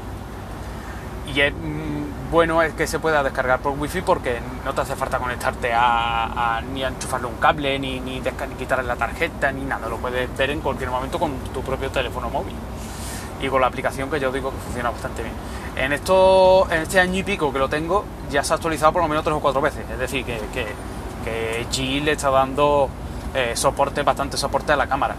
Y 1.35 1.41
es 1.41 1.53
mm, 1.53 2.31
bueno 2.31 2.63
es 2.63 2.75
que 2.75 2.87
se 2.87 2.99
pueda 2.99 3.23
descargar 3.23 3.61
por 3.61 3.79
wifi 3.79 4.03
porque 4.03 4.41
no 4.65 4.75
te 4.75 4.81
hace 4.81 4.97
falta 4.97 5.19
conectarte 5.19 5.73
a, 5.75 6.61
ni 6.73 6.83
a 6.83 6.89
enchufarle 6.89 7.27
un 7.27 7.37
cable, 7.37 7.79
ni, 7.79 8.01
ni, 8.01 8.21
quitarle 8.59 8.85
la 8.85 8.97
tarjeta, 8.97 9.53
ni 9.53 9.65
nada. 9.65 9.89
Lo 9.89 9.99
puedes 9.99 10.35
ver 10.37 10.51
en 10.51 10.61
cualquier 10.61 10.91
momento 10.91 11.19
con 11.19 11.37
tu 11.53 11.63
propio 11.63 11.91
teléfono 11.91 12.29
móvil 12.29 12.55
y 13.41 13.49
con 13.49 13.61
la 13.61 13.67
aplicación 13.67 14.11
que 14.11 14.21
yo 14.21 14.31
digo 14.33 14.51
que 14.51 14.59
funciona 14.59 14.91
bastante 14.91 15.23
bien. 15.23 15.35
En, 15.77 15.93
esto, 15.93 16.67
en 16.71 16.83
este 16.83 17.01
año 17.01 17.19
y 17.19 17.23
pico 17.23 17.53
que 17.53 17.59
lo 17.59 17.69
tengo, 17.69 18.05
ya 18.31 18.45
se 18.45 18.53
ha 18.53 18.57
actualizado 18.57 18.93
por 18.93 19.03
lo 19.03 19.09
menos 19.09 19.25
tres 19.25 19.37
o 19.37 19.41
cuatro 19.41 19.61
veces. 19.61 19.85
Es 19.91 19.99
decir, 19.99 20.25
que, 20.25 20.39
que, 20.53 20.67
que 21.25 21.67
G 21.71 22.03
le 22.03 22.13
está 22.13 22.31
dando 22.31 22.89
eh, 23.35 23.53
soporte, 23.55 24.03
bastante 24.03 24.37
soporte 24.37 24.73
a 24.73 24.77
la 24.77 24.87
cámara. 24.87 25.15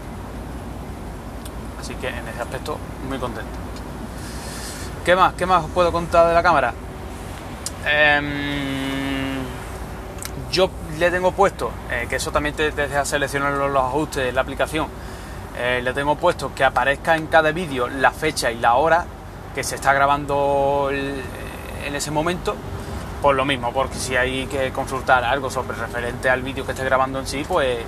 Así 1.80 1.94
que 1.96 2.08
en 2.08 2.28
ese 2.28 2.40
aspecto, 2.40 2.78
muy 3.08 3.18
contento. 3.18 3.50
¿Qué 5.04 5.14
más? 5.14 5.34
¿Qué 5.34 5.44
más 5.46 5.64
os 5.64 5.70
puedo 5.70 5.92
contar 5.92 6.28
de 6.28 6.34
la 6.34 6.42
cámara? 6.42 6.72
Em, 7.84 9.36
yo 10.50 10.70
le 10.98 11.10
tengo 11.10 11.32
puesto, 11.32 11.70
eh, 11.90 12.06
que 12.08 12.16
eso 12.16 12.30
también 12.30 12.54
te, 12.54 12.70
deja 12.70 13.04
seleccionar 13.04 13.52
los, 13.52 13.76
ajustes 13.76 14.24
de 14.24 14.32
la 14.32 14.40
aplicación, 14.40 14.86
eh, 15.58 15.80
le 15.82 15.92
tengo 15.92 16.16
puesto 16.16 16.54
que 16.54 16.64
aparezca 16.64 17.16
en 17.16 17.26
cada 17.26 17.52
vídeo 17.52 17.88
la 17.88 18.12
fecha 18.12 18.50
y 18.50 18.58
la 18.58 18.74
hora 18.76 19.04
que 19.54 19.62
se 19.62 19.74
está 19.74 19.92
grabando 19.92 20.88
en 20.90 21.94
ese 21.94 22.10
momento, 22.10 22.56
por 23.20 23.34
lo 23.34 23.44
mismo, 23.44 23.72
porque 23.72 23.96
si 23.96 24.16
hay 24.16 24.46
que 24.46 24.72
consultar 24.72 25.24
algo 25.24 25.50
sobre 25.50 25.76
referente 25.76 26.30
al 26.30 26.42
vídeo 26.42 26.64
que 26.64 26.72
esté 26.72 26.84
grabando 26.84 27.18
en 27.20 27.26
sí, 27.26 27.44
pues 27.46 27.78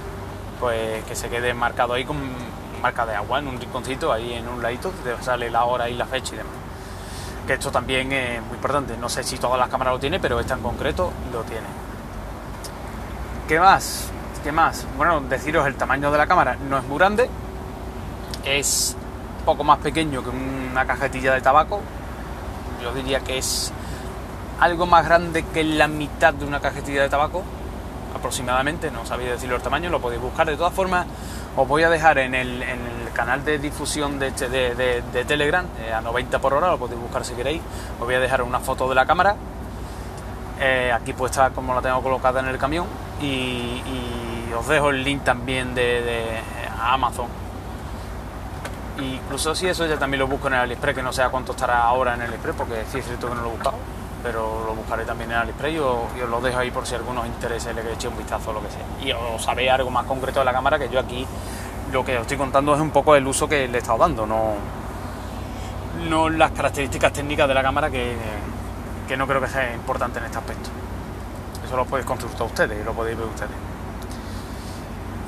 pues 0.60 1.04
que 1.04 1.14
se 1.14 1.28
quede 1.28 1.54
marcado 1.54 1.94
ahí 1.94 2.04
con 2.04 2.16
marca 2.82 3.06
de 3.06 3.14
agua 3.14 3.38
en 3.38 3.48
un 3.48 3.60
rinconcito, 3.60 4.12
ahí 4.12 4.32
en 4.34 4.48
un 4.48 4.62
ladito, 4.62 4.90
te 5.02 5.22
sale 5.22 5.50
la 5.50 5.64
hora 5.64 5.88
y 5.88 5.94
la 5.94 6.06
fecha 6.06 6.34
y 6.34 6.38
demás. 6.38 6.52
Que 7.46 7.54
esto 7.54 7.70
también 7.70 8.12
es 8.12 8.42
muy 8.42 8.56
importante. 8.56 8.96
No 8.96 9.08
sé 9.08 9.22
si 9.22 9.38
todas 9.38 9.58
las 9.58 9.68
cámaras 9.68 9.94
lo 9.94 10.00
tienen, 10.00 10.20
pero 10.20 10.40
esta 10.40 10.54
en 10.54 10.62
concreto 10.62 11.12
lo 11.32 11.42
tiene. 11.42 11.66
¿Qué 13.48 13.60
más? 13.60 14.08
¿Qué 14.42 14.50
más? 14.52 14.86
Bueno, 14.96 15.20
deciros 15.20 15.66
el 15.66 15.76
tamaño 15.76 16.10
de 16.10 16.18
la 16.18 16.26
cámara 16.26 16.56
no 16.68 16.78
es 16.78 16.84
muy 16.84 16.98
grande, 16.98 17.28
es 18.44 18.96
poco 19.44 19.64
más 19.64 19.78
pequeño 19.78 20.22
que 20.22 20.30
una 20.30 20.84
cajetilla 20.86 21.34
de 21.34 21.40
tabaco. 21.40 21.80
Yo 22.82 22.92
diría 22.92 23.20
que 23.20 23.38
es 23.38 23.72
algo 24.60 24.86
más 24.86 25.04
grande 25.04 25.44
que 25.44 25.64
la 25.64 25.88
mitad 25.88 26.34
de 26.34 26.44
una 26.44 26.60
cajetilla 26.60 27.02
de 27.02 27.08
tabaco, 27.08 27.42
aproximadamente. 28.14 28.90
No 28.90 29.04
sabía 29.06 29.30
decirlo 29.30 29.56
el 29.56 29.62
tamaño, 29.62 29.90
lo 29.90 30.00
podéis 30.00 30.20
buscar. 30.20 30.46
De 30.46 30.56
todas 30.56 30.72
formas, 30.72 31.06
os 31.56 31.66
voy 31.66 31.82
a 31.82 31.90
dejar 31.90 32.18
en 32.18 32.34
el, 32.34 32.64
canal 33.14 33.44
de 33.44 33.58
difusión 33.58 34.18
de, 34.18 34.28
este, 34.28 34.48
de, 34.50 35.24
Telegram 35.24 35.64
eh, 35.80 35.90
a 35.90 36.02
90 36.02 36.38
por 36.38 36.52
hora, 36.52 36.68
lo 36.68 36.78
podéis 36.78 37.00
buscar 37.00 37.24
si 37.24 37.34
queréis. 37.34 37.62
Os 37.98 38.04
voy 38.04 38.14
a 38.14 38.20
dejar 38.20 38.42
una 38.42 38.60
foto 38.60 38.88
de 38.88 38.94
la 38.94 39.06
cámara. 39.06 39.36
Eh, 40.60 40.92
aquí 40.92 41.12
puesta 41.14 41.50
como 41.50 41.74
la 41.74 41.80
tengo 41.80 42.02
colocada 42.02 42.40
en 42.40 42.46
el 42.46 42.58
camión. 42.58 42.86
Y, 43.20 43.82
os 44.56 44.66
dejo 44.68 44.88
el 44.88 45.04
link 45.04 45.22
también 45.22 45.74
de, 45.74 46.40
Amazon. 46.80 47.26
incluso 48.98 49.54
si 49.54 49.66
eso 49.66 49.84
ya 49.86 49.98
también 49.98 50.20
lo 50.20 50.26
busco 50.26 50.48
en 50.48 50.54
el 50.54 50.60
AliExpress, 50.60 50.94
que 50.94 51.02
no 51.02 51.12
sé 51.12 51.22
a 51.22 51.28
cuánto 51.28 51.52
estará 51.52 51.82
ahora 51.82 52.14
en 52.14 52.22
el 52.22 52.28
AliExpress, 52.28 52.56
porque 52.56 52.84
sí 52.90 52.98
es 52.98 53.04
cierto 53.04 53.28
que 53.28 53.34
no 53.34 53.42
lo 53.42 53.48
he 53.48 53.52
buscado 53.52 53.75
pero 54.26 54.64
lo 54.66 54.74
buscaré 54.74 55.04
también 55.04 55.30
en 55.30 55.36
AliExpress 55.36 55.74
y 55.74 55.78
os, 55.78 56.28
lo 56.28 56.40
dejo 56.40 56.58
ahí 56.58 56.72
por 56.72 56.84
si 56.84 56.94
a 56.94 56.98
algunos 56.98 57.24
interesa 57.28 57.72
le 57.72 57.92
eche 57.92 58.08
un 58.08 58.16
vistazo 58.18 58.50
o 58.50 58.54
lo 58.54 58.60
que 58.60 58.70
sea. 58.72 58.82
Y 59.00 59.12
os 59.12 59.40
sabéis 59.40 59.70
algo 59.70 59.88
más 59.88 60.04
concreto 60.04 60.40
de 60.40 60.44
la 60.44 60.52
cámara 60.52 60.80
que 60.80 60.88
yo 60.88 60.98
aquí 60.98 61.24
lo 61.92 62.04
que 62.04 62.16
os 62.16 62.22
estoy 62.22 62.36
contando 62.36 62.74
es 62.74 62.80
un 62.80 62.90
poco 62.90 63.14
el 63.14 63.24
uso 63.24 63.48
que 63.48 63.68
le 63.68 63.78
he 63.78 63.80
estado 63.80 63.98
dando, 63.98 64.26
no, 64.26 64.54
no 66.08 66.28
las 66.28 66.50
características 66.50 67.12
técnicas 67.12 67.46
de 67.46 67.54
la 67.54 67.62
cámara 67.62 67.88
que, 67.88 68.16
que 69.06 69.16
no 69.16 69.28
creo 69.28 69.40
que 69.40 69.46
sea 69.46 69.72
importante 69.72 70.18
en 70.18 70.24
este 70.24 70.38
aspecto. 70.38 70.70
Eso 71.64 71.76
lo 71.76 71.84
podéis 71.84 72.06
consultar 72.06 72.48
ustedes 72.48 72.80
y 72.80 72.84
lo 72.84 72.92
podéis 72.94 73.16
ver 73.16 73.28
ustedes. 73.28 73.56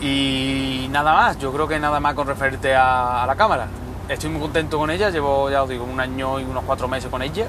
Y 0.00 0.88
nada 0.90 1.12
más, 1.12 1.38
yo 1.38 1.52
creo 1.52 1.68
que 1.68 1.78
nada 1.78 2.00
más 2.00 2.14
con 2.14 2.26
referente 2.26 2.74
a, 2.74 3.22
a 3.22 3.26
la 3.28 3.36
cámara. 3.36 3.68
Estoy 4.08 4.30
muy 4.30 4.40
contento 4.40 4.76
con 4.76 4.90
ella, 4.90 5.10
llevo 5.10 5.50
ya 5.50 5.62
os 5.62 5.68
digo 5.68 5.84
un 5.84 6.00
año 6.00 6.40
y 6.40 6.44
unos 6.44 6.64
cuatro 6.64 6.88
meses 6.88 7.08
con 7.08 7.22
ella 7.22 7.46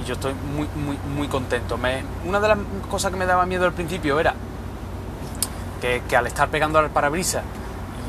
y 0.00 0.04
yo 0.04 0.14
estoy 0.14 0.34
muy, 0.34 0.68
muy, 0.74 0.98
muy 1.14 1.28
contento. 1.28 1.76
Me, 1.76 2.04
una 2.24 2.40
de 2.40 2.48
las 2.48 2.58
cosas 2.90 3.10
que 3.10 3.16
me 3.16 3.26
daba 3.26 3.46
miedo 3.46 3.64
al 3.64 3.72
principio 3.72 4.18
era 4.18 4.34
que, 5.80 6.16
al 6.16 6.26
estar 6.26 6.48
pegando 6.48 6.78
al 6.78 6.90
parabrisas 6.90 7.42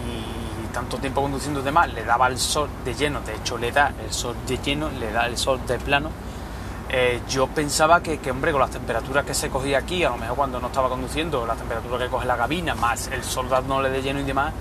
y 0.07 0.73
tanto 0.73 0.97
tiempo 0.97 1.21
conduciendo 1.21 1.61
de 1.61 1.71
más, 1.71 1.93
le 1.93 2.03
daba 2.03 2.27
el 2.27 2.37
sol 2.37 2.69
de 2.85 2.93
lleno, 2.93 3.21
de 3.21 3.35
hecho 3.35 3.57
le 3.57 3.71
da 3.71 3.93
el 4.03 4.13
sol 4.13 4.35
de 4.47 4.57
lleno, 4.57 4.89
le 4.89 5.11
da 5.11 5.25
el 5.25 5.37
sol 5.37 5.59
de 5.67 5.77
plano. 5.77 6.09
Eh, 6.87 7.21
yo 7.27 7.47
pensaba 7.47 8.01
que, 8.01 8.19
que, 8.19 8.31
hombre, 8.31 8.51
con 8.51 8.61
las 8.61 8.69
temperaturas 8.69 9.25
que 9.25 9.33
se 9.33 9.49
cogía 9.49 9.79
aquí, 9.79 10.03
a 10.03 10.09
lo 10.09 10.17
mejor 10.17 10.37
cuando 10.37 10.59
no 10.59 10.67
estaba 10.67 10.87
conduciendo, 10.87 11.45
las 11.45 11.57
temperaturas 11.57 12.03
que 12.03 12.09
coge 12.09 12.25
la 12.25 12.37
cabina, 12.37 12.75
más 12.75 13.07
el 13.07 13.23
sol 13.23 13.49
dándole 13.49 13.89
de 13.89 14.01
lleno 14.01 14.19
y 14.19 14.23
demás, 14.23 14.53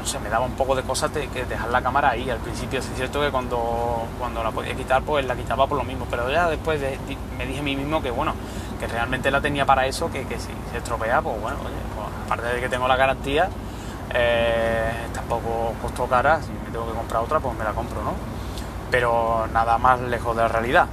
no 0.00 0.06
sé, 0.06 0.18
me 0.18 0.30
daba 0.30 0.46
un 0.46 0.52
poco 0.52 0.74
de 0.74 0.82
cosas 0.82 1.12
de, 1.12 1.28
que 1.28 1.44
dejar 1.44 1.68
la 1.68 1.82
cámara 1.82 2.10
ahí. 2.10 2.28
Al 2.30 2.38
principio 2.38 2.78
es 2.78 2.88
cierto 2.96 3.20
que 3.20 3.30
cuando, 3.30 4.06
cuando 4.18 4.42
la 4.42 4.50
podía 4.50 4.74
quitar, 4.74 5.02
pues 5.02 5.26
la 5.26 5.36
quitaba 5.36 5.66
por 5.66 5.76
lo 5.76 5.84
mismo, 5.84 6.06
pero 6.10 6.30
ya 6.30 6.48
después 6.48 6.80
me 7.38 7.46
dije 7.46 7.60
a 7.60 7.62
mí 7.62 7.76
mismo 7.76 8.00
que 8.02 8.10
bueno, 8.10 8.34
que 8.78 8.86
realmente 8.86 9.30
la 9.30 9.42
tenía 9.42 9.66
para 9.66 9.86
eso, 9.86 10.10
que, 10.10 10.24
si 10.24 10.48
se 10.72 10.78
estropea, 10.78 11.20
pues 11.20 11.38
bueno, 11.40 11.58
oye, 11.60 11.76
pues, 11.94 12.06
aparte 12.24 12.54
de 12.54 12.60
que 12.60 12.68
tengo 12.70 12.88
la 12.88 12.96
garantía, 12.96 13.50
eh, 14.14 14.90
tampoco 15.12 15.74
costó 15.82 16.06
cara, 16.06 16.40
si 16.42 16.50
me 16.50 16.70
tengo 16.72 16.86
que 16.86 16.94
comprar 16.94 17.22
otra, 17.22 17.40
pues 17.40 17.56
me 17.56 17.64
la 17.64 17.72
compro, 17.72 18.02
¿no? 18.02 18.14
Pero 18.90 19.46
nada 19.52 19.76
más 19.76 20.00
lejos 20.00 20.34
de 20.34 20.42
la 20.42 20.48
realidad. 20.48 20.86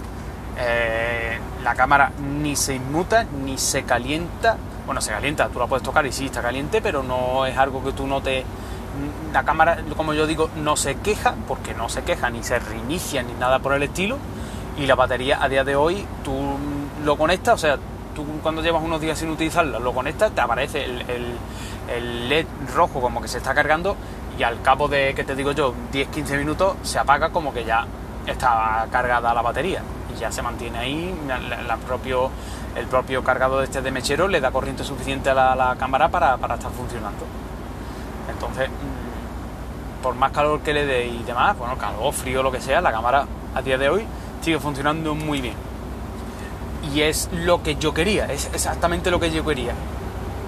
Eh, 0.59 1.39
la 1.63 1.75
cámara 1.75 2.11
ni 2.19 2.55
se 2.55 2.75
inmuta, 2.75 3.23
ni 3.23 3.57
se 3.57 3.83
calienta. 3.83 4.57
Bueno, 4.85 5.01
se 5.01 5.11
calienta, 5.11 5.47
tú 5.49 5.59
la 5.59 5.67
puedes 5.67 5.83
tocar 5.83 6.05
y 6.05 6.11
sí 6.11 6.25
está 6.25 6.41
caliente, 6.41 6.81
pero 6.81 7.03
no 7.03 7.45
es 7.45 7.57
algo 7.57 7.83
que 7.83 7.93
tú 7.93 8.05
no 8.05 8.21
te 8.21 8.43
la 9.37 9.43
cámara, 9.43 9.77
como 9.95 10.15
yo 10.15 10.25
digo, 10.25 10.49
no 10.55 10.75
se 10.75 10.95
queja, 10.95 11.35
porque 11.47 11.75
no 11.75 11.89
se 11.89 12.01
queja, 12.01 12.31
ni 12.31 12.41
se 12.41 12.57
reinicia, 12.57 13.21
ni 13.21 13.33
nada 13.33 13.59
por 13.59 13.73
el 13.73 13.83
estilo. 13.83 14.17
Y 14.79 14.87
la 14.87 14.95
batería 14.95 15.37
a 15.43 15.47
día 15.47 15.63
de 15.63 15.75
hoy, 15.75 16.07
tú 16.23 16.33
lo 17.05 17.17
conectas, 17.17 17.53
o 17.53 17.57
sea, 17.59 17.77
tú 18.15 18.25
cuando 18.41 18.63
llevas 18.63 18.81
unos 18.83 18.99
días 18.99 19.19
sin 19.19 19.29
utilizarla, 19.29 19.77
lo 19.77 19.93
conectas, 19.93 20.31
te 20.31 20.41
aparece 20.41 20.85
el, 20.85 21.03
el, 21.87 22.29
LED 22.29 22.47
rojo 22.75 22.99
como 22.99 23.21
que 23.21 23.27
se 23.27 23.37
está 23.37 23.53
cargando 23.53 23.95
y 24.39 24.43
al 24.43 24.59
cabo 24.63 24.87
de, 24.87 25.13
que 25.13 25.23
te 25.23 25.35
digo 25.35 25.51
yo, 25.51 25.73
10-15 25.93 26.37
minutos 26.39 26.75
se 26.81 26.97
apaga 26.97 27.29
como 27.29 27.53
que 27.53 27.63
ya 27.63 27.85
está 28.25 28.87
cargada 28.91 29.35
la 29.35 29.43
batería 29.43 29.83
y 30.13 30.19
ya 30.19 30.31
se 30.31 30.41
mantiene 30.41 30.79
ahí, 30.79 31.15
la, 31.67 31.77
propio, 31.77 32.31
el 32.75 32.87
propio 32.87 33.23
cargado 33.23 33.59
de 33.59 33.65
este 33.65 33.83
de 33.83 33.91
mechero 33.91 34.27
le 34.27 34.41
da 34.41 34.49
corriente 34.49 34.83
suficiente 34.83 35.29
a 35.29 35.55
la, 35.55 35.75
cámara 35.77 36.09
para, 36.09 36.37
para 36.37 36.55
estar 36.55 36.71
funcionando. 36.71 37.23
Entonces, 38.29 38.69
por 40.01 40.15
más 40.15 40.31
calor 40.31 40.61
que 40.61 40.73
le 40.73 40.85
dé 40.85 41.07
y 41.07 41.23
demás, 41.23 41.57
bueno, 41.57 41.77
calor, 41.77 42.13
frío, 42.13 42.43
lo 42.43 42.51
que 42.51 42.61
sea, 42.61 42.81
la 42.81 42.91
cámara 42.91 43.25
a 43.53 43.61
día 43.61 43.77
de 43.77 43.89
hoy 43.89 44.05
sigue 44.41 44.59
funcionando 44.59 45.15
muy 45.15 45.41
bien. 45.41 45.55
Y 46.93 47.01
es 47.01 47.29
lo 47.31 47.63
que 47.63 47.75
yo 47.75 47.93
quería, 47.93 48.25
es 48.25 48.49
exactamente 48.53 49.11
lo 49.11 49.19
que 49.19 49.31
yo 49.31 49.45
quería 49.45 49.73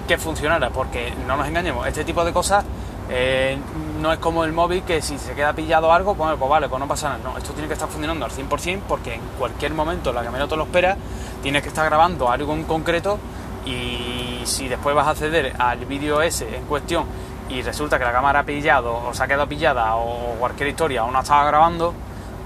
que 0.08 0.18
funcionara, 0.18 0.70
porque 0.70 1.12
no 1.26 1.36
nos 1.36 1.46
engañemos, 1.46 1.86
este 1.86 2.04
tipo 2.04 2.24
de 2.24 2.32
cosas 2.32 2.64
eh, 3.12 3.58
no 4.00 4.12
es 4.12 4.20
como 4.20 4.44
el 4.44 4.52
móvil 4.52 4.84
que 4.84 5.02
si 5.02 5.18
se 5.18 5.34
queda 5.34 5.52
pillado 5.52 5.92
algo, 5.92 6.14
pues, 6.14 6.36
pues, 6.38 6.50
vale, 6.50 6.68
pues 6.68 6.78
no 6.78 6.86
pasa 6.86 7.08
nada. 7.08 7.20
No, 7.24 7.36
esto 7.36 7.52
tiene 7.52 7.66
que 7.66 7.74
estar 7.74 7.88
funcionando 7.88 8.24
al 8.24 8.30
100% 8.30 8.82
porque 8.88 9.14
en 9.14 9.20
cualquier 9.36 9.74
momento 9.74 10.12
la 10.12 10.22
cámara 10.22 10.46
te 10.46 10.56
lo 10.56 10.64
espera, 10.64 10.96
tienes 11.42 11.62
que 11.62 11.68
estar 11.68 11.84
grabando 11.86 12.30
algo 12.30 12.52
en 12.54 12.64
concreto 12.64 13.18
y 13.66 14.40
si 14.44 14.68
después 14.68 14.94
vas 14.94 15.08
a 15.08 15.10
acceder 15.10 15.54
al 15.58 15.84
vídeo 15.86 16.22
ese 16.22 16.56
en 16.56 16.64
cuestión 16.64 17.04
y 17.50 17.62
resulta 17.62 17.98
que 17.98 18.04
la 18.04 18.12
cámara 18.12 18.40
ha 18.40 18.42
pillado 18.44 18.96
o 18.96 19.12
se 19.12 19.22
ha 19.22 19.26
quedado 19.26 19.48
pillada 19.48 19.96
o 19.96 20.36
cualquier 20.38 20.68
historia 20.68 21.04
o 21.04 21.10
no 21.10 21.20
estaba 21.20 21.44
grabando, 21.44 21.92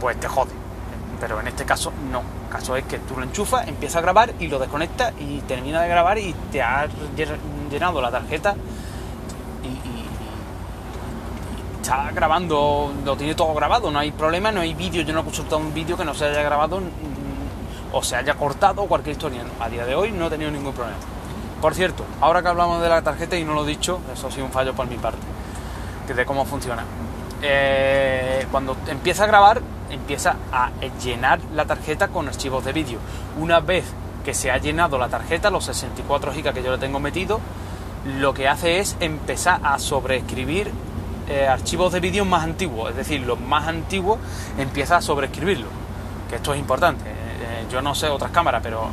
pues 0.01 0.19
te 0.19 0.29
jode. 0.29 0.53
Pero 1.21 1.40
en 1.40 1.49
este 1.49 1.64
caso 1.64 1.93
no. 2.11 2.23
El 2.47 2.53
caso 2.61 2.77
es 2.77 2.85
que 2.85 2.99
tú 3.01 3.17
lo 3.17 3.23
enchufas, 3.25 3.69
empieza 3.69 3.99
a 3.99 4.03
grabar 4.03 4.33
y 4.38 4.49
lo 4.49 4.59
desconectas 4.59 5.12
y 5.21 5.40
termina 5.40 5.83
de 5.83 5.88
grabar 5.88 6.19
y 6.19 6.35
te 6.51 6.62
ha 6.62 6.87
llenado 7.71 8.01
la 8.01 8.11
tarjeta 8.11 8.55
y, 9.62 9.95
está 11.81 12.11
grabando, 12.12 12.95
lo 13.05 13.17
tiene 13.17 13.35
todo 13.35 13.53
grabado, 13.53 13.90
no 13.90 13.99
hay 13.99 14.11
problema, 14.11 14.51
no 14.51 14.62
hay 14.62 14.73
vídeo, 14.73 15.03
yo 15.03 15.12
no 15.12 15.21
he 15.21 15.25
consultado 15.25 15.59
un 15.59 15.75
vídeo 15.75 15.99
que 15.99 16.05
no 16.05 16.14
se 16.14 16.25
haya 16.25 16.43
grabado 16.43 16.81
o 17.93 18.03
se 18.03 18.17
haya 18.17 18.35
cortado 18.35 18.87
cualquier 18.87 19.17
historia. 19.17 19.43
a 19.61 19.69
día 19.69 19.85
de 19.85 19.95
hoy 19.95 20.11
no 20.11 20.29
he 20.29 20.31
tenido 20.31 20.51
ningún 20.51 20.73
problema. 20.73 21.13
Por 21.64 21.74
cierto, 21.74 22.05
ahora 22.20 22.42
que 22.42 22.48
hablamos 22.48 22.83
de 22.83 22.90
la 22.90 23.00
tarjeta 23.00 23.38
y 23.38 23.44
no 23.44 23.55
lo 23.55 23.64
he 23.64 23.68
dicho, 23.68 23.98
eso 24.12 24.27
ha 24.27 24.31
sido 24.31 24.44
un 24.44 24.53
fallo 24.53 24.74
por 24.74 24.87
mi 24.87 24.98
parte, 24.98 25.16
de 26.14 26.27
cómo 26.27 26.44
funciona. 26.44 26.85
Eh, 27.40 28.46
cuando 28.50 28.77
empieza 28.87 29.24
a 29.24 29.27
grabar, 29.29 29.62
empieza 29.88 30.37
a 30.53 30.68
llenar 31.03 31.40
la 31.55 31.64
tarjeta 31.64 32.09
con 32.09 32.29
archivos 32.29 32.66
de 32.66 32.74
vídeo. 32.74 32.98
Una 33.38 33.61
vez 33.61 33.87
que 34.27 34.35
se 34.35 34.50
ha 34.50 34.59
llenado 34.59 34.98
la 34.98 35.09
tarjeta, 35.09 35.48
los 35.48 35.64
64 35.64 36.35
GB 36.35 36.53
que 36.53 36.62
yo 36.62 36.70
le 36.70 36.77
tengo 36.77 37.00
metido, 37.00 37.40
lo 38.18 38.35
que 38.35 38.46
hace 38.46 38.81
es 38.81 38.98
empezar 39.00 39.61
a 39.64 39.79
sobreescribir 39.79 40.70
eh, 41.31 41.48
archivos 41.48 41.94
de 41.94 42.00
vídeo 42.00 42.27
más 42.27 42.44
antiguos, 42.44 42.90
es 42.90 42.96
decir, 42.96 43.22
los 43.22 43.40
más 43.40 43.68
antiguos 43.68 44.18
empieza 44.59 44.98
a 44.98 45.00
sobreescribirlo, 45.00 45.68
que 46.29 46.37
esto 46.37 46.53
es 46.53 46.61
importante. 46.61 47.05
Eh, 47.09 47.64
yo 47.72 47.81
no 47.81 47.94
sé 47.94 48.11
otras 48.11 48.33
cámaras, 48.33 48.61
pero 48.62 48.90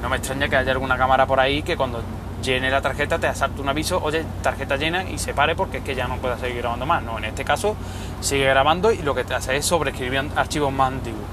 no 0.00 0.08
me 0.08 0.16
extraña 0.16 0.48
que 0.48 0.56
haya 0.56 0.72
alguna 0.72 0.96
cámara 0.96 1.26
por 1.26 1.40
ahí 1.40 1.62
que 1.62 1.76
cuando 1.76 2.02
llene 2.42 2.70
la 2.70 2.80
tarjeta 2.80 3.18
te 3.18 3.26
asalte 3.26 3.60
un 3.60 3.68
aviso, 3.68 4.00
oye, 4.02 4.24
tarjeta 4.42 4.76
llena 4.76 5.04
y 5.04 5.18
se 5.18 5.34
pare 5.34 5.56
porque 5.56 5.78
es 5.78 5.84
que 5.84 5.94
ya 5.94 6.06
no 6.06 6.16
pueda 6.18 6.38
seguir 6.38 6.58
grabando 6.58 6.86
más. 6.86 7.02
No, 7.02 7.18
en 7.18 7.24
este 7.24 7.44
caso 7.44 7.76
sigue 8.20 8.44
grabando 8.44 8.92
y 8.92 8.98
lo 8.98 9.14
que 9.14 9.24
te 9.24 9.34
hace 9.34 9.56
es 9.56 9.66
sobreescribir 9.66 10.30
archivos 10.36 10.72
más 10.72 10.88
antiguos. 10.92 11.24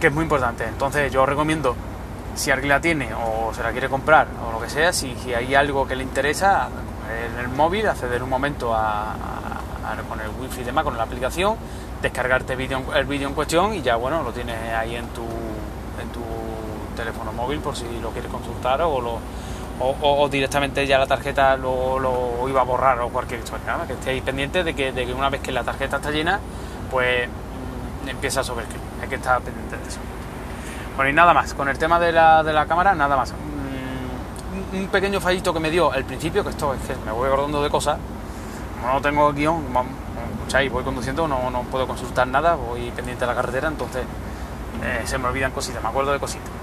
Que 0.00 0.08
es 0.08 0.12
muy 0.12 0.24
importante. 0.24 0.64
Entonces 0.64 1.12
yo 1.12 1.26
recomiendo, 1.26 1.76
si 2.34 2.50
alguien 2.50 2.70
la 2.70 2.80
tiene 2.80 3.10
o 3.14 3.52
se 3.54 3.62
la 3.62 3.72
quiere 3.72 3.88
comprar 3.88 4.26
o 4.46 4.52
lo 4.52 4.60
que 4.60 4.68
sea, 4.68 4.92
si, 4.92 5.14
hay 5.34 5.54
algo 5.54 5.86
que 5.86 5.96
le 5.96 6.02
interesa, 6.02 6.68
en 7.26 7.38
el 7.38 7.48
móvil, 7.48 7.86
acceder 7.86 8.22
un 8.22 8.30
momento 8.30 8.74
a, 8.74 9.14
con 10.08 10.20
el 10.20 10.28
wifi 10.40 10.62
y 10.62 10.64
demás, 10.64 10.84
con 10.84 10.96
la 10.96 11.04
aplicación, 11.04 11.56
descargarte 12.00 12.54
el 12.54 13.04
vídeo 13.06 13.28
en 13.28 13.34
cuestión 13.34 13.74
y 13.74 13.82
ya 13.82 13.96
bueno, 13.96 14.22
lo 14.22 14.32
tienes 14.32 14.56
ahí 14.72 14.96
en 14.96 15.06
tu, 15.08 15.22
en 15.22 16.08
tu 16.10 16.20
teléfono 16.92 17.32
móvil 17.32 17.60
por 17.60 17.76
si 17.76 17.84
lo 18.00 18.10
quiere 18.10 18.28
consultar 18.28 18.80
o 18.82 20.28
directamente 20.28 20.86
ya 20.86 20.98
la 20.98 21.06
tarjeta 21.06 21.56
lo, 21.56 22.48
iba 22.48 22.60
a 22.60 22.64
borrar 22.64 23.00
o 23.00 23.08
cualquier 23.08 23.40
historia, 23.40 23.78
que 23.86 23.94
estéis 23.94 24.22
pendientes 24.22 24.64
de 24.64 24.74
que, 24.74 24.92
de 24.92 25.06
que 25.06 25.12
una 25.12 25.28
vez 25.30 25.40
que 25.40 25.52
la 25.52 25.64
tarjeta 25.64 25.96
está 25.96 26.10
llena, 26.10 26.38
pues 26.90 27.28
mm, 27.28 28.08
empieza 28.08 28.40
a 28.40 28.44
sobreescribir, 28.44 28.86
hay 29.00 29.08
que 29.08 29.16
estar 29.16 29.40
pendiente 29.40 29.76
de 29.76 29.88
eso. 29.88 29.98
Bueno, 30.96 31.10
y 31.10 31.14
nada 31.14 31.32
más, 31.32 31.54
con 31.54 31.68
el 31.68 31.78
tema 31.78 31.98
de 31.98 32.12
la, 32.12 32.66
cámara, 32.68 32.94
nada 32.94 33.16
más. 33.16 33.32
Mm, 33.32 34.76
un 34.76 34.88
pequeño 34.88 35.20
fallito 35.20 35.52
que 35.52 35.60
me 35.60 35.70
dio 35.70 35.92
al 35.92 36.04
principio, 36.04 36.44
que 36.44 36.50
esto 36.50 36.74
es 36.74 36.80
que 36.80 36.94
me 37.04 37.12
voy 37.12 37.28
acordando 37.28 37.62
de 37.62 37.70
cosas, 37.70 37.98
no 38.82 39.00
tengo 39.00 39.32
guion, 39.32 39.64
escucháis, 40.34 40.70
voy 40.70 40.84
conduciendo, 40.84 41.26
no, 41.26 41.50
no 41.50 41.62
puedo 41.62 41.86
consultar 41.86 42.26
nada, 42.26 42.54
voy 42.54 42.90
pendiente 42.90 43.24
de 43.24 43.26
la 43.26 43.34
carretera, 43.34 43.68
entonces 43.68 44.04
eh, 44.82 45.02
se 45.04 45.18
me 45.18 45.28
olvidan 45.28 45.52
cositas, 45.52 45.82
me 45.82 45.88
acuerdo 45.88 46.12
de 46.12 46.18
cositas. 46.18 46.61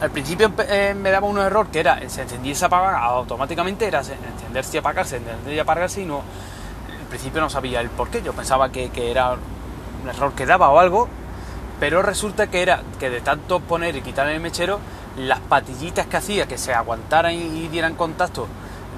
Al 0.00 0.10
principio 0.10 0.52
eh, 0.68 0.94
me 0.94 1.10
daba 1.10 1.26
un 1.26 1.38
error 1.38 1.68
que 1.68 1.80
era, 1.80 1.98
se 2.08 2.22
encendía 2.22 2.52
y 2.52 2.54
se 2.54 2.66
apagaba 2.66 2.98
automáticamente, 2.98 3.86
era 3.86 4.00
encenderse 4.00 4.76
y 4.76 4.78
apagarse, 4.78 5.16
encenderse 5.16 5.54
y 5.54 5.58
apagarse 5.58 6.02
y 6.02 6.04
no, 6.04 6.16
al 6.16 7.06
principio 7.08 7.40
no 7.40 7.48
sabía 7.48 7.80
el 7.80 7.88
por 7.88 8.08
qué, 8.08 8.20
yo 8.22 8.34
pensaba 8.34 8.70
que, 8.70 8.90
que 8.90 9.10
era 9.10 9.32
un 10.02 10.08
error 10.08 10.32
que 10.34 10.44
daba 10.44 10.68
o 10.68 10.78
algo, 10.78 11.08
pero 11.80 12.02
resulta 12.02 12.48
que 12.48 12.60
era 12.60 12.82
que 12.98 13.08
de 13.08 13.22
tanto 13.22 13.60
poner 13.60 13.96
y 13.96 14.02
quitar 14.02 14.28
el 14.28 14.38
mechero, 14.38 14.80
las 15.16 15.40
patillitas 15.40 16.06
que 16.06 16.18
hacía 16.18 16.46
que 16.46 16.58
se 16.58 16.74
aguantaran 16.74 17.32
y, 17.32 17.68
dieran 17.68 17.94
contacto 17.94 18.48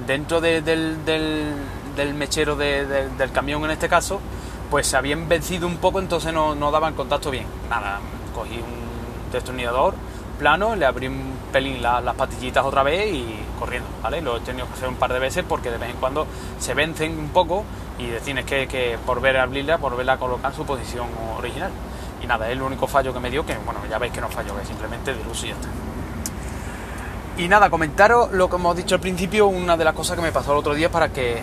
dentro 0.05 0.41
del, 0.41 0.65
del, 0.65 2.13
mechero 2.13 2.57
del 2.57 3.31
camión 3.31 3.63
en 3.63 3.71
este 3.71 3.87
caso, 3.87 4.19
pues 4.69 4.87
se 4.87 4.97
habían 4.97 5.29
vencido 5.29 5.65
un 5.65 5.77
poco, 5.77 5.99
entonces 5.99 6.33
no, 6.33 6.55
no 6.55 6.71
daban 6.71 6.93
contacto 6.93 7.31
bien. 7.31 7.45
Nada, 7.69 7.99
cogí 8.33 8.57
un 8.57 9.31
destornillador 9.31 9.95
plano, 10.39 10.75
le 10.75 10.85
abrí 10.85 11.07
un 11.07 11.33
pelín 11.51 11.81
las 11.81 12.15
patillitas 12.15 12.65
otra 12.65 12.81
vez 12.81 13.13
y 13.13 13.39
corriendo, 13.59 13.87
¿vale? 14.01 14.21
Lo 14.21 14.37
he 14.37 14.39
tenido 14.39 14.65
que 14.67 14.73
hacer 14.73 14.89
un 14.89 14.95
par 14.95 15.13
de 15.13 15.19
veces 15.19 15.45
porque 15.47 15.69
de 15.69 15.77
vez 15.77 15.91
en 15.91 15.97
cuando 15.97 16.25
se 16.57 16.73
vencen 16.73 17.19
un 17.19 17.29
poco 17.29 17.65
y 17.99 18.07
tienes 18.23 18.45
que, 18.45 18.67
que 18.67 18.97
volver 19.05 19.37
a 19.37 19.43
abrirla, 19.43 19.77
volverla 19.77 20.13
a 20.13 20.17
colocar 20.17 20.51
en 20.51 20.57
su 20.57 20.65
posición 20.65 21.07
original. 21.37 21.71
Y 22.23 22.27
nada, 22.27 22.47
es 22.47 22.53
el 22.53 22.61
único 22.61 22.87
fallo 22.87 23.13
que 23.13 23.19
me 23.19 23.29
dio, 23.29 23.45
que 23.45 23.55
bueno, 23.65 23.81
ya 23.89 23.99
veis 23.99 24.11
que 24.11 24.21
no 24.21 24.29
falló, 24.29 24.57
que 24.57 24.65
simplemente 24.65 25.13
de 25.13 25.23
luz 25.23 25.43
y 25.43 25.47
ya 25.47 25.53
está. 25.53 25.67
Y 27.37 27.47
nada, 27.47 27.69
comentaros 27.69 28.31
lo 28.31 28.49
que 28.49 28.55
hemos 28.55 28.75
dicho 28.75 28.95
al 28.95 29.01
principio, 29.01 29.47
una 29.47 29.77
de 29.77 29.85
las 29.85 29.93
cosas 29.93 30.17
que 30.17 30.21
me 30.21 30.31
pasó 30.31 30.51
el 30.51 30.57
otro 30.57 30.73
día 30.73 30.91
para 30.91 31.09
que 31.09 31.37
eh, 31.37 31.41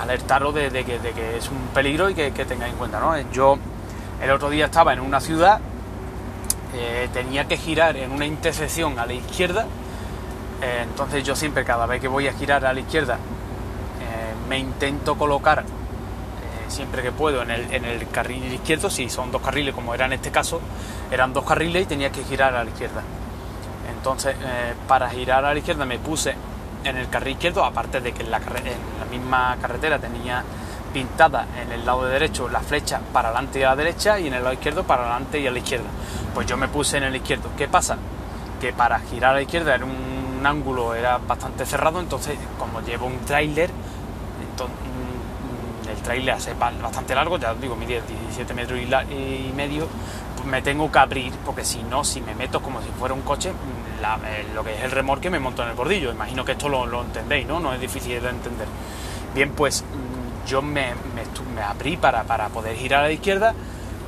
alertaros 0.00 0.54
de, 0.54 0.70
que, 0.70 1.36
es 1.36 1.48
un 1.48 1.58
peligro 1.74 2.08
y 2.08 2.14
que, 2.14 2.30
tengáis 2.30 2.72
en 2.72 2.78
cuenta, 2.78 3.00
¿no? 3.00 3.18
Yo 3.32 3.58
el 4.22 4.30
otro 4.30 4.48
día 4.48 4.66
estaba 4.66 4.92
en 4.92 5.00
una 5.00 5.20
ciudad, 5.20 5.60
eh, 6.74 7.08
tenía 7.12 7.46
que 7.46 7.56
girar 7.56 7.96
en 7.96 8.12
una 8.12 8.26
intersección 8.26 8.98
a 8.98 9.06
la 9.06 9.14
izquierda, 9.14 9.66
eh, 10.62 10.80
entonces 10.82 11.24
yo 11.24 11.36
siempre, 11.36 11.64
cada 11.64 11.86
vez 11.86 12.00
que 12.00 12.08
voy 12.08 12.28
a 12.28 12.32
girar 12.32 12.64
a 12.64 12.72
la 12.72 12.80
izquierda, 12.80 13.18
me 14.48 14.58
intento 14.58 15.16
colocar 15.16 15.64
siempre 16.68 17.02
que 17.02 17.12
puedo 17.12 17.42
en 17.42 17.50
el, 17.50 17.72
en 17.72 17.84
el 17.84 18.08
carril 18.08 18.52
izquierdo, 18.52 18.90
si 18.90 19.08
son 19.08 19.30
dos 19.30 19.42
carriles 19.42 19.74
como 19.74 19.94
era 19.94 20.06
en 20.06 20.14
este 20.14 20.30
caso, 20.30 20.60
eran 21.10 21.32
dos 21.32 21.44
carriles 21.44 21.82
y 21.82 21.86
tenía 21.86 22.10
que 22.10 22.24
girar 22.24 22.54
a 22.54 22.64
la 22.64 22.70
izquierda. 22.70 23.02
Entonces, 23.94 24.34
eh, 24.40 24.74
para 24.88 25.08
girar 25.10 25.44
a 25.44 25.52
la 25.52 25.58
izquierda 25.58 25.84
me 25.84 25.98
puse 25.98 26.34
en 26.82 26.96
el 26.96 27.08
carril 27.08 27.34
izquierdo, 27.34 27.64
aparte 27.64 28.00
de 28.00 28.12
que 28.12 28.22
en 28.22 28.30
la, 28.30 28.40
misma 29.10 29.56
carretera 29.60 29.98
tenía 29.98 30.42
pintada 30.92 31.46
en 31.60 31.72
el 31.72 31.84
lado 31.84 32.04
de 32.04 32.12
derecho 32.12 32.48
la 32.48 32.60
flecha 32.60 33.00
para 33.12 33.28
adelante 33.28 33.60
y 33.60 33.62
a 33.62 33.70
la 33.70 33.76
derecha 33.76 34.18
y 34.18 34.28
en 34.28 34.34
el 34.34 34.42
lado 34.42 34.54
izquierdo 34.54 34.84
para 34.84 35.02
adelante 35.02 35.40
y 35.40 35.46
a 35.46 35.50
la 35.50 35.58
izquierda. 35.58 35.86
Pues 36.34 36.46
yo 36.46 36.56
me 36.56 36.68
puse 36.68 36.98
en 36.98 37.04
el 37.04 37.16
izquierdo. 37.16 37.50
¿Qué 37.56 37.68
pasa? 37.68 37.96
Que 38.60 38.72
para 38.72 38.98
girar 39.00 39.32
a 39.32 39.34
la 39.34 39.42
izquierda 39.42 39.74
era 39.74 39.84
un 39.84 40.44
ángulo 40.44 40.94
era 40.94 41.18
bastante 41.18 41.64
cerrado, 41.64 42.00
entonces 42.00 42.36
como 42.58 42.80
llevo 42.80 43.06
un 43.06 43.20
tráiler, 43.20 43.70
mm, 43.70 45.88
el 45.88 45.96
tráiler 46.02 46.34
hace 46.34 46.54
bastante 46.54 47.14
largo, 47.14 47.38
ya 47.38 47.54
digo, 47.54 47.76
mide 47.76 48.02
17 48.06 48.54
metros 48.54 48.80
y 48.80 49.52
medio, 49.54 49.86
pues 50.36 50.46
me 50.46 50.62
tengo 50.62 50.90
que 50.90 50.98
abrir, 50.98 51.32
porque 51.44 51.64
si 51.64 51.82
no, 51.84 52.02
si 52.02 52.20
me 52.20 52.34
meto 52.34 52.60
como 52.60 52.82
si 52.82 52.88
fuera 52.98 53.14
un 53.14 53.22
coche, 53.22 53.52
eh, 54.02 54.46
lo 54.54 54.64
que 54.64 54.74
es 54.74 54.82
el 54.82 54.90
remorque 54.90 55.30
me 55.30 55.38
monto 55.38 55.62
en 55.62 55.70
el 55.70 55.74
bordillo. 55.74 56.10
Imagino 56.10 56.44
que 56.44 56.52
esto 56.52 56.68
lo, 56.68 57.02
entendéis, 57.02 57.46
¿no? 57.46 57.60
No 57.60 57.72
es 57.72 57.80
difícil 57.80 58.20
de 58.20 58.28
entender. 58.28 58.66
Bien, 59.34 59.52
pues 59.52 59.82
mm, 59.82 60.01
yo 60.46 60.62
me, 60.62 60.92
me, 61.54 61.62
abrí 61.62 61.96
para, 61.96 62.24
para, 62.24 62.48
poder 62.48 62.76
girar 62.76 63.04
a 63.04 63.06
la 63.08 63.12
izquierda, 63.12 63.54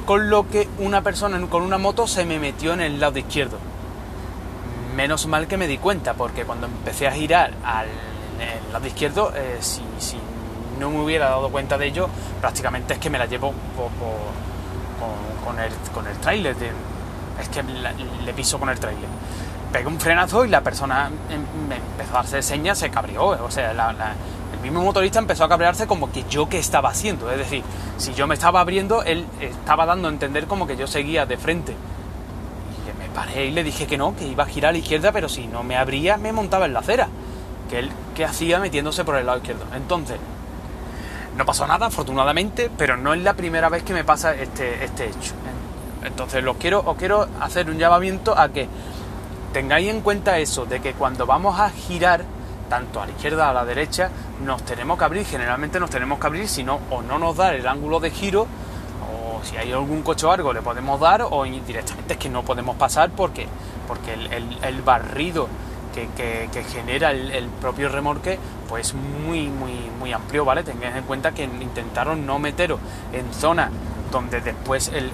con 0.07 0.31
lo 0.31 0.49
que 0.49 0.69
una 0.79 1.03
persona 1.03 1.41
con 1.47 1.63
una 1.63 1.79
moto 1.79 2.07
se 2.07 2.25
me 2.25 2.39
metió 2.39 2.73
en 2.73 2.81
el 2.81 3.01
lado 3.01 3.19
izquierdo. 3.19 3.59
Menos 4.97 5.27
mal 5.27 5.47
que 5.47 5.57
me 5.57 5.67
di 5.67 5.79
cuenta, 5.79 6.15
porque 6.15 6.45
cuando 6.45 6.67
empecé 6.67 7.09
a 7.09 7.13
girar 7.13 7.53
al 7.65 7.89
lado 8.73 8.87
izquierdo, 8.87 9.33
eh, 9.35 9.59
si, 9.61 9.83
si, 9.99 10.17
no 10.79 10.91
me 10.91 11.01
hubiera 11.03 11.31
dado 11.31 11.51
cuenta 11.51 11.79
de 11.79 11.87
ello, 11.87 12.09
prácticamente 12.41 12.95
es 12.95 12.99
que 12.99 13.09
me 13.09 13.19
la 13.19 13.27
llevo 13.27 13.55
con, 15.45 15.59
el, 15.59 15.73
con 15.93 16.07
el 16.07 16.17
trailer. 16.19 16.57
es 17.41 17.49
que 17.49 17.63
le 17.63 18.35
piso 18.35 18.59
con 18.59 18.69
el 18.69 18.79
trailer 18.79 19.09
pegué 19.75 19.89
un 19.89 19.99
frenazo 19.99 20.45
y 20.45 20.49
la 20.49 20.61
persona 20.61 21.11
em, 21.29 21.69
me 21.69 21.75
empezó 21.75 22.17
a 22.17 22.21
hacer 22.21 22.45
señas, 22.45 22.79
se 22.79 22.91
cabreó. 22.91 23.31
O 23.45 23.51
sea, 23.51 23.73
el 23.73 23.81
mismo 24.65 24.83
motorista 24.83 25.19
empezó 25.19 25.45
a 25.45 25.49
cabrearse 25.49 25.87
como 25.87 26.11
que 26.11 26.25
yo 26.29 26.49
qué 26.49 26.59
estaba 26.59 26.91
haciendo. 26.91 27.31
Es 27.31 27.39
decir, 27.39 27.63
si 27.97 28.15
yo 28.15 28.27
me 28.27 28.35
estaba 28.35 28.61
abriendo, 28.61 29.03
él 29.03 29.27
estaba 29.41 29.87
dando 29.87 30.09
a 30.09 30.11
entender 30.11 30.47
como 30.47 30.67
que 30.67 30.77
yo 30.77 30.87
seguía 30.87 31.27
de 31.27 31.37
frente. 31.37 31.73
Y 31.73 32.99
me 32.99 33.09
paré 33.15 33.47
y 33.47 33.51
le 33.51 33.63
dije 33.63 33.87
que 33.87 33.97
no, 33.97 34.17
que 34.17 34.27
iba 34.27 34.45
a 34.45 34.47
girar 34.47 34.71
a 34.71 34.73
la 34.73 34.79
izquierda, 34.79 35.13
pero 35.13 35.29
si 35.29 35.47
no 35.47 35.63
me 35.63 35.77
abría, 35.77 36.17
me 36.17 36.33
montaba 36.33 36.67
en 36.67 36.75
la 36.75 36.81
acera. 36.81 37.09
Que 37.69 37.79
él, 37.79 37.91
¿qué 38.15 38.25
hacía 38.25 38.59
metiéndose 38.59 39.05
por 39.05 39.17
el 39.17 39.27
lado 39.27 39.39
izquierdo? 39.39 39.65
Entonces, 39.75 40.19
no 41.37 41.45
pasó 41.45 41.67
nada, 41.67 41.87
afortunadamente, 41.87 42.71
pero 42.77 42.97
no 42.97 43.15
es 43.15 43.23
la 43.23 43.35
primera 43.35 43.69
vez 43.69 43.83
que 43.83 43.93
me 43.93 44.05
pasa 44.05 44.35
este, 44.35 44.85
este 44.85 45.07
hecho. 45.07 45.33
Entonces, 46.05 46.45
los 46.45 46.57
quiero, 46.57 46.83
os 46.85 46.97
quiero 46.97 47.27
hacer 47.41 47.71
un 47.71 47.79
llamamiento 47.79 48.39
a 48.39 48.51
que 48.51 48.69
tengáis 49.53 49.89
en 49.89 50.01
cuenta 50.01 50.39
eso, 50.39 50.67
de 50.67 50.81
que 50.81 50.93
cuando 50.93 51.27
vamos 51.27 51.59
a 51.59 51.71
girar, 51.71 52.25
tanto 52.69 53.01
a 53.01 53.07
la 53.07 53.13
izquierda 53.13 53.51
a 53.51 53.53
la 53.53 53.65
derecha, 53.65 54.11
nos 54.45 54.63
tenemos 54.65 54.99
que 54.99 55.05
abrir, 55.05 55.27
generalmente 55.27 55.81
nos 55.81 55.91
tenemos 55.91 56.19
que 56.19 56.27
abrir, 56.27 56.49
si 56.49 56.63
no, 56.63 56.81
o 56.91 57.03
no 57.03 57.19
nos 57.19 57.37
da 57.37 57.55
el 57.55 57.67
ángulo 57.67 58.01
de 58.01 58.11
giro, 58.11 58.43
o 58.43 59.45
si 59.45 59.57
hay 59.57 59.73
algún 59.73 60.03
coche 60.03 60.27
o 60.27 60.33
algo 60.33 60.53
le 60.53 60.63
podemos 60.63 60.99
dar, 61.01 61.23
o 61.23 61.45
directamente 61.45 62.15
es 62.15 62.19
que 62.19 62.29
no 62.29 62.43
podemos 62.43 62.77
pasar 62.77 63.11
porque, 63.11 63.47
porque 63.87 64.15
el, 64.15 64.83
barrido 64.83 65.49
que, 65.95 66.65
genera 66.65 67.13
el, 67.13 67.49
propio 67.61 67.89
remorque, 67.89 68.39
pues 68.69 68.95
muy, 68.95 69.49
muy, 69.49 69.73
muy 69.99 70.13
amplio, 70.13 70.45
¿vale? 70.45 70.63
Tengáis 70.63 70.97
en 70.97 71.05
cuenta 71.05 71.33
que 71.33 71.45
intentaron 71.45 72.27
no 72.27 72.39
meteros 72.39 72.81
en 73.13 73.33
zonas 73.33 73.71
donde 74.11 74.41
después 74.41 74.89
el, 74.89 75.11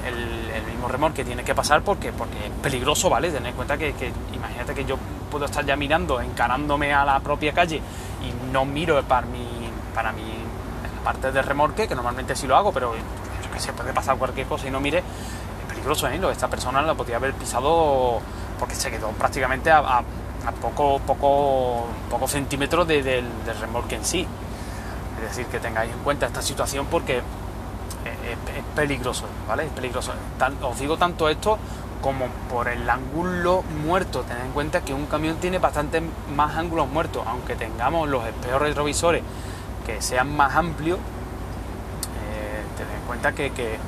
mismo 0.67 0.87
remolque 0.89 1.25
tiene 1.25 1.43
que 1.43 1.55
pasar 1.55 1.83
porque, 1.83 2.13
porque 2.13 2.37
es 2.47 2.51
peligroso, 2.63 3.09
¿vale? 3.09 3.31
Tened 3.31 3.49
en 3.49 3.55
cuenta 3.55 3.79
que, 3.79 3.95
imagínate 4.35 4.75
que 4.75 4.85
yo 4.85 4.97
puedo 5.31 5.47
estar 5.47 5.65
ya 5.65 5.77
mirando, 5.77 6.21
encarándome 6.21 6.93
a 6.93 7.05
la 7.05 7.21
propia 7.21 7.53
calle 7.53 7.77
y 8.23 8.53
no 8.53 8.65
miro 8.65 9.03
para 9.05 9.27
mi, 9.27 9.47
para 9.95 10.13
mi 10.13 10.23
parte 11.05 11.33
del 11.33 11.45
remolque, 11.45 11.89
que 11.89 11.95
normalmente 11.95 12.37
sí 12.37 12.47
lo 12.47 12.57
hago, 12.57 12.73
pero 12.73 12.95
yo 12.95 13.65
que 13.67 13.73
puede 13.73 13.93
pasar 13.93 14.17
cualquier 14.17 14.47
cosa 14.47 14.69
y 14.69 14.71
no 14.71 14.81
mire, 14.81 14.99
es 14.99 15.69
peligroso, 15.69 16.09
¿eh? 16.09 16.21
Esta 16.31 16.49
persona 16.49 16.83
la 16.83 16.95
podría 16.95 17.17
haber 17.17 17.33
pisado 17.35 18.21
porque 18.59 18.75
se 18.75 18.91
quedó 18.91 19.09
prácticamente 19.11 19.71
a, 19.71 20.03
poco, 20.61 20.99
poco, 21.07 21.87
poco 22.11 22.29
centímetros 22.29 22.87
del, 22.87 23.05
del 23.05 23.61
remolque 23.61 23.97
en 23.97 24.05
sí. 24.05 24.27
Es 25.17 25.29
decir, 25.37 25.47
que 25.47 25.61
tengáis 25.61 25.93
en 25.93 25.99
cuenta 26.01 26.27
esta 26.27 26.43
situación 26.43 26.87
porque 26.91 27.19
es, 27.19 28.65
peligroso, 28.75 29.25
¿vale? 29.47 29.67
Es 29.67 29.73
peligroso. 29.73 30.13
os 30.63 30.79
digo 30.79 30.97
tanto 30.97 31.29
esto 31.29 31.59
como 32.01 32.27
por 32.49 32.69
el 32.69 32.89
ángulo 32.89 33.63
muerto. 33.85 34.23
Tened 34.23 34.45
en 34.45 34.53
cuenta 34.53 34.83
que 34.83 34.95
un 34.95 35.07
camión 35.07 35.37
tiene 35.37 35.59
bastante 35.59 36.03
más 36.35 36.57
ángulos 36.57 36.89
muertos, 36.89 37.23
aunque 37.27 37.57
tengamos 37.57 38.09
los 38.09 38.27
espejos 38.27 38.61
retrovisores 38.61 39.23
que 39.87 40.01
sean 40.03 40.35
más 40.37 40.55
amplios. 40.57 40.99
Eh, 40.99 42.63
tened 42.77 42.95
en 42.95 43.07
cuenta 43.07 43.33
que, 43.33 43.79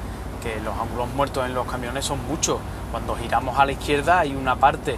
los 0.65 0.77
ángulos 0.77 1.09
muertos 1.15 1.47
en 1.47 1.55
los 1.55 1.67
camiones 1.67 2.05
son 2.05 2.25
muchos. 2.27 2.59
Cuando 2.91 3.15
giramos 3.17 3.59
a 3.59 3.65
la 3.65 3.73
izquierda 3.73 4.19
hay 4.19 4.35
una 4.35 4.57
parte 4.57 4.97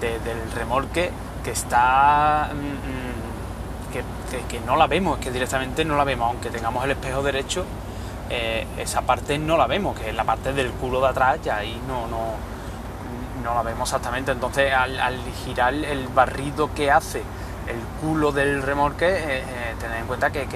del 0.00 0.52
remolque 0.54 1.10
que 1.44 1.50
está... 1.50 2.50
Mm, 2.52 2.56
mm, 2.58 3.26
que, 3.92 4.42
que, 4.48 4.60
no 4.60 4.76
la 4.76 4.86
vemos, 4.86 5.18
que 5.18 5.30
directamente 5.30 5.84
no 5.84 5.96
la 5.96 6.04
vemos, 6.04 6.28
aunque 6.28 6.50
tengamos 6.50 6.84
el 6.84 6.90
espejo 6.90 7.22
derecho, 7.22 7.64
eh, 8.30 8.66
esa 8.78 9.02
parte 9.02 9.38
no 9.38 9.56
la 9.56 9.66
vemos, 9.66 9.98
que 9.98 10.08
es 10.08 10.14
la 10.14 10.24
parte 10.24 10.52
del 10.52 10.70
culo 10.72 11.00
de 11.00 11.08
atrás, 11.08 11.38
y 11.44 11.48
ahí 11.48 11.80
no, 11.86 12.06
no, 12.08 12.34
no 13.42 13.54
la 13.54 13.62
vemos 13.62 13.88
exactamente. 13.88 14.32
Entonces, 14.32 14.72
al, 14.72 15.18
girar 15.44 15.72
el 15.74 16.08
barrido 16.08 16.72
que 16.74 16.90
hace 16.90 17.22
el 17.68 17.80
culo 18.00 18.32
del 18.32 18.62
remolque, 18.62 19.06
eh, 19.06 19.38
eh 19.40 19.74
tened 19.78 19.98
en 19.98 20.06
cuenta 20.06 20.30
que, 20.30 20.46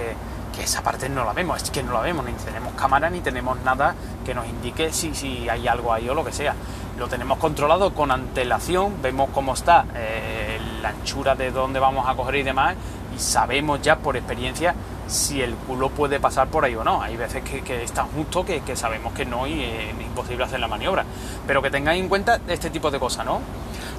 esa 0.60 0.82
parte 0.82 1.08
no 1.08 1.24
la 1.24 1.32
vemos, 1.32 1.62
es 1.62 1.70
que 1.70 1.82
no 1.82 1.94
la 1.94 2.00
vemos, 2.00 2.22
ni 2.22 2.32
tenemos 2.32 2.74
cámara 2.74 3.08
ni 3.08 3.20
tenemos 3.20 3.58
nada 3.60 3.94
que 4.26 4.34
nos 4.34 4.46
indique 4.46 4.92
si, 4.92 5.14
si 5.14 5.48
hay 5.48 5.66
algo 5.66 5.90
ahí 5.90 6.06
o 6.06 6.14
lo 6.14 6.22
que 6.22 6.32
sea. 6.32 6.54
Lo 6.98 7.08
tenemos 7.08 7.38
controlado 7.38 7.94
con 7.94 8.10
antelación, 8.10 9.00
vemos 9.00 9.30
cómo 9.32 9.54
está 9.54 9.86
eh, 9.94 10.60
la 10.82 10.90
anchura 10.90 11.34
de 11.34 11.50
dónde 11.50 11.80
vamos 11.80 12.06
a 12.06 12.14
coger 12.14 12.34
y 12.34 12.42
demás, 12.42 12.74
y 13.16 13.18
sabemos 13.18 13.80
ya 13.80 13.96
por 13.96 14.18
experiencia 14.18 14.74
si 15.10 15.42
el 15.42 15.54
culo 15.56 15.90
puede 15.90 16.20
pasar 16.20 16.48
por 16.48 16.64
ahí 16.64 16.74
o 16.74 16.84
no. 16.84 17.02
Hay 17.02 17.16
veces 17.16 17.42
que, 17.42 17.62
que 17.62 17.84
justo 18.14 18.44
que, 18.44 18.62
sabemos 18.76 19.12
que 19.12 19.26
no 19.26 19.46
y 19.46 19.62
es 19.62 19.90
imposible 20.00 20.44
hacer 20.44 20.60
la 20.60 20.68
maniobra. 20.68 21.04
Pero 21.46 21.60
que 21.60 21.70
tengáis 21.70 22.00
en 22.00 22.08
cuenta 22.08 22.40
este 22.48 22.70
tipo 22.70 22.90
de 22.90 22.98
cosas, 22.98 23.26
¿no? 23.26 23.40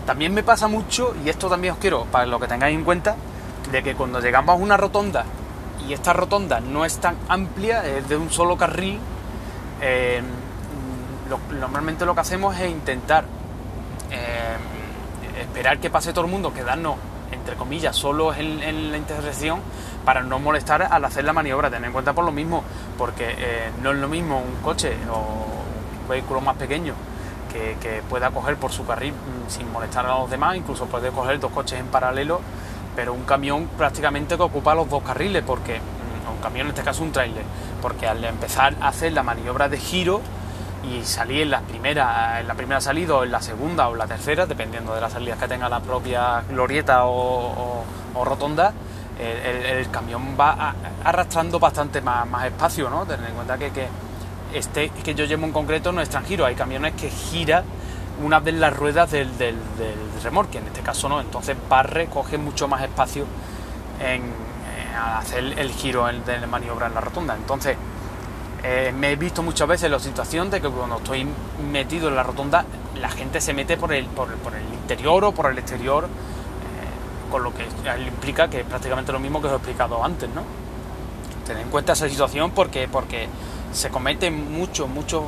También 0.05 0.33
me 0.33 0.41
pasa 0.41 0.67
mucho, 0.67 1.13
y 1.23 1.29
esto 1.29 1.49
también 1.49 1.73
os 1.73 1.79
quiero 1.79 2.05
para 2.05 2.25
lo 2.25 2.39
que 2.39 2.47
tengáis 2.47 2.75
en 2.75 2.83
cuenta, 2.83 3.15
de 3.71 3.83
que 3.83 3.93
cuando 3.93 4.19
llegamos 4.19 4.53
a 4.53 4.57
una 4.57 4.77
rotonda 4.77 5.25
y 5.87 5.93
esta 5.93 6.13
rotonda 6.13 6.59
no 6.59 6.85
es 6.85 6.97
tan 6.97 7.15
amplia, 7.27 7.85
es 7.85 8.07
de 8.09 8.17
un 8.17 8.31
solo 8.31 8.57
carril, 8.57 8.99
eh, 9.81 10.21
normalmente 11.59 12.05
lo 12.05 12.15
que 12.15 12.21
hacemos 12.21 12.57
es 12.59 12.69
intentar 12.69 13.25
eh, 14.11 15.41
esperar 15.41 15.79
que 15.79 15.89
pase 15.89 16.13
todo 16.13 16.25
el 16.25 16.31
mundo, 16.31 16.53
quedarnos 16.53 16.95
entre 17.31 17.55
comillas, 17.55 17.95
solo 17.95 18.33
en, 18.33 18.91
la 18.91 18.97
intersección 18.97 19.59
para 20.05 20.21
no 20.21 20.39
molestar 20.39 20.83
al 20.83 21.05
hacer 21.05 21.23
la 21.23 21.33
maniobra. 21.33 21.69
Tener 21.69 21.85
en 21.85 21.93
cuenta 21.93 22.13
por 22.13 22.25
lo 22.25 22.31
mismo, 22.31 22.63
porque 22.97 23.35
eh, 23.37 23.71
no 23.81 23.91
es 23.91 23.97
lo 23.97 24.07
mismo 24.07 24.39
un 24.39 24.61
coche 24.61 24.95
o 25.11 25.17
un 26.01 26.09
vehículo 26.09 26.41
más 26.41 26.55
pequeño 26.57 26.93
que, 27.51 28.01
pueda 28.09 28.31
coger 28.31 28.55
por 28.55 28.71
su 28.71 28.85
carril 28.85 29.13
mm, 29.13 29.49
sin 29.49 29.71
molestar 29.71 30.05
a 30.05 30.19
los 30.19 30.29
demás, 30.29 30.55
incluso 30.55 30.85
puede 30.85 31.09
coger 31.11 31.39
dos 31.39 31.51
coches 31.51 31.79
en 31.79 31.87
paralelo, 31.87 32.39
pero 32.95 33.13
un 33.13 33.23
camión 33.23 33.67
prácticamente 33.77 34.37
que 34.37 34.43
ocupa 34.43 34.73
los 34.73 34.89
dos 34.89 35.03
carriles, 35.03 35.43
porque 35.45 35.79
mm, 35.79 36.31
un 36.31 36.41
camión 36.41 36.67
en 36.67 36.69
este 36.69 36.83
caso 36.83 37.03
un 37.03 37.11
trailer, 37.11 37.43
porque 37.81 38.07
al 38.07 38.23
empezar 38.23 38.75
a 38.79 38.87
hacer 38.87 39.11
la 39.11 39.23
maniobra 39.23 39.67
de 39.67 39.77
giro, 39.77 40.21
y 40.83 41.03
salir 41.03 41.43
en 41.43 41.51
la 41.51 41.61
primera, 41.61 42.39
en 42.39 42.47
la 42.47 42.55
primera 42.55 42.81
salida 42.81 43.15
o 43.15 43.23
en 43.23 43.31
la 43.31 43.41
segunda 43.41 43.87
o 43.89 43.95
la 43.95 44.07
tercera, 44.07 44.45
dependiendo 44.45 44.95
de 44.95 45.01
las 45.01 45.13
salidas 45.13 45.37
que 45.39 45.47
tenga 45.47 45.69
la 45.69 45.79
propia 45.79 46.43
glorieta 46.49 47.05
o, 47.05 47.83
rotonda, 48.25 48.73
el, 49.21 49.89
camión 49.89 50.35
va 50.39 50.75
arrastrando 51.03 51.59
bastante 51.59 52.01
más, 52.01 52.45
espacio, 52.45 52.89
¿no? 52.89 53.05
Tener 53.05 53.29
en 53.29 53.35
cuenta 53.35 53.57
que, 53.57 53.71
que 53.71 53.87
este 54.53 54.89
que 54.89 55.15
yo 55.15 55.25
llevo 55.25 55.45
en 55.45 55.51
concreto 55.51 55.91
no 55.91 56.01
es 56.01 56.09
giro, 56.27 56.45
hay 56.45 56.55
camiones 56.55 56.93
que 56.93 57.09
gira 57.09 57.63
una 58.23 58.39
de 58.39 58.51
las 58.51 58.75
ruedas 58.75 59.11
del, 59.11 59.37
del, 59.37 59.55
remolque, 60.23 60.59
en 60.59 60.67
este 60.67 60.81
caso 60.81 61.09
no, 61.09 61.19
entonces 61.21 61.57
barre, 61.69 62.07
coge 62.07 62.37
mucho 62.37 62.67
más 62.67 62.83
espacio 62.83 63.25
en, 63.99 64.23
al 64.95 65.17
hacer 65.17 65.43
el 65.57 65.71
giro 65.71 66.05
de 66.05 66.47
maniobra 66.47 66.87
en 66.87 66.93
la 66.93 67.01
rotonda. 67.01 67.35
Entonces, 67.35 67.77
eh, 68.63 68.93
me 68.95 69.11
he 69.11 69.15
visto 69.15 69.41
muchas 69.41 69.67
veces 69.67 69.89
la 69.89 69.99
situación 69.99 70.51
de 70.51 70.61
que 70.61 70.69
cuando 70.69 70.97
estoy 70.97 71.27
metido 71.71 72.09
en 72.09 72.15
la 72.15 72.23
rotonda, 72.23 72.65
la 72.99 73.09
gente 73.09 73.41
se 73.41 73.53
mete 73.53 73.77
por 73.77 73.91
el, 73.91 74.05
por, 74.05 74.29
el 74.29 74.73
interior 74.73 75.23
o 75.25 75.31
por 75.31 75.51
el 75.51 75.57
exterior, 75.57 76.05
eh, 76.05 76.07
con 77.31 77.43
lo 77.43 77.53
que 77.53 77.63
implica 78.05 78.49
que 78.49 78.59
es 78.59 78.65
prácticamente 78.65 79.11
lo 79.11 79.19
mismo 79.19 79.41
que 79.41 79.47
os 79.47 79.53
he 79.53 79.55
explicado 79.55 80.03
antes, 80.03 80.29
¿no? 80.29 80.43
Tener 81.45 81.63
en 81.63 81.69
cuenta 81.69 81.93
esa 81.93 82.07
situación 82.07 82.51
porque, 82.51 82.87
porque 82.87 83.27
se 83.71 83.89
cometen 83.89 84.51
muchos, 84.51 84.87
muchos, 84.87 85.23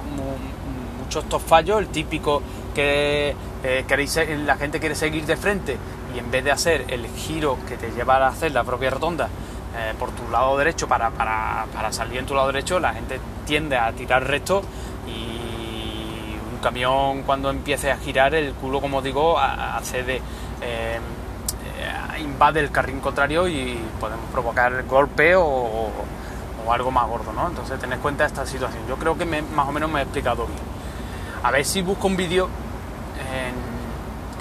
muchos 1.00 1.24
estos 1.24 1.42
fallos, 1.42 1.80
el 1.80 1.88
típico 1.88 2.42
que 2.76 3.36
eh, 3.64 3.86
queréis, 3.88 4.20
la 4.46 4.58
gente 4.58 4.80
quiere 4.80 4.96
seguir 4.96 5.26
de 5.26 5.38
frente 5.38 5.78
y 6.14 6.20
en 6.20 6.30
vez 6.30 6.44
de 6.44 6.52
hacer 6.52 6.86
el 6.90 7.08
giro 7.08 7.58
que 7.68 7.78
te 7.78 7.92
lleva 7.92 8.18
a 8.18 8.28
hacer 8.28 8.52
la 8.52 8.64
propia 8.64 8.90
rotonda, 8.90 9.30
eh, 9.76 9.94
por 9.98 10.12
tu 10.12 10.30
lado 10.30 10.58
derecho 10.58 10.88
para, 10.88 11.12
salir 11.92 12.20
en 12.20 12.26
tu 12.26 12.36
lado 12.36 12.48
derecho, 12.48 12.80
la 12.80 12.94
gente 12.94 13.20
tiende 13.46 13.78
a 13.78 13.92
tirar 13.92 14.28
recto 14.28 14.62
y 15.08 16.36
un 16.54 16.60
camión 16.62 17.24
cuando 17.24 17.50
empiece 17.50 17.92
a 17.92 17.98
girar 17.98 18.36
el 18.36 18.54
culo, 18.54 18.82
como 18.82 19.02
digo, 19.02 19.40
hace 19.40 20.04
de... 20.04 20.22
Eh, 20.62 21.00
invade 22.20 22.60
el 22.60 22.72
carril 22.72 23.00
contrario 23.00 23.48
y 23.48 23.80
podemos 24.00 24.30
provocar 24.32 24.86
golpe 24.86 25.36
o, 25.36 25.92
algo 26.70 26.92
más 26.92 27.08
gordo, 27.08 27.34
¿no? 27.34 27.48
Entonces 27.48 27.78
tened 27.80 28.00
cuenta 28.00 28.24
de 28.24 28.30
esta 28.30 28.46
situación. 28.46 28.84
Yo 28.88 28.96
creo 28.96 29.18
que 29.18 29.26
más 29.26 29.68
o 29.68 29.72
menos 29.72 29.92
me 29.92 30.00
he 30.00 30.04
explicado 30.04 30.46
bien. 30.46 30.60
A 31.44 31.52
ver 31.52 31.66
si 31.66 31.82
busco 31.82 32.08
un 32.08 32.16
vídeo 32.16 32.50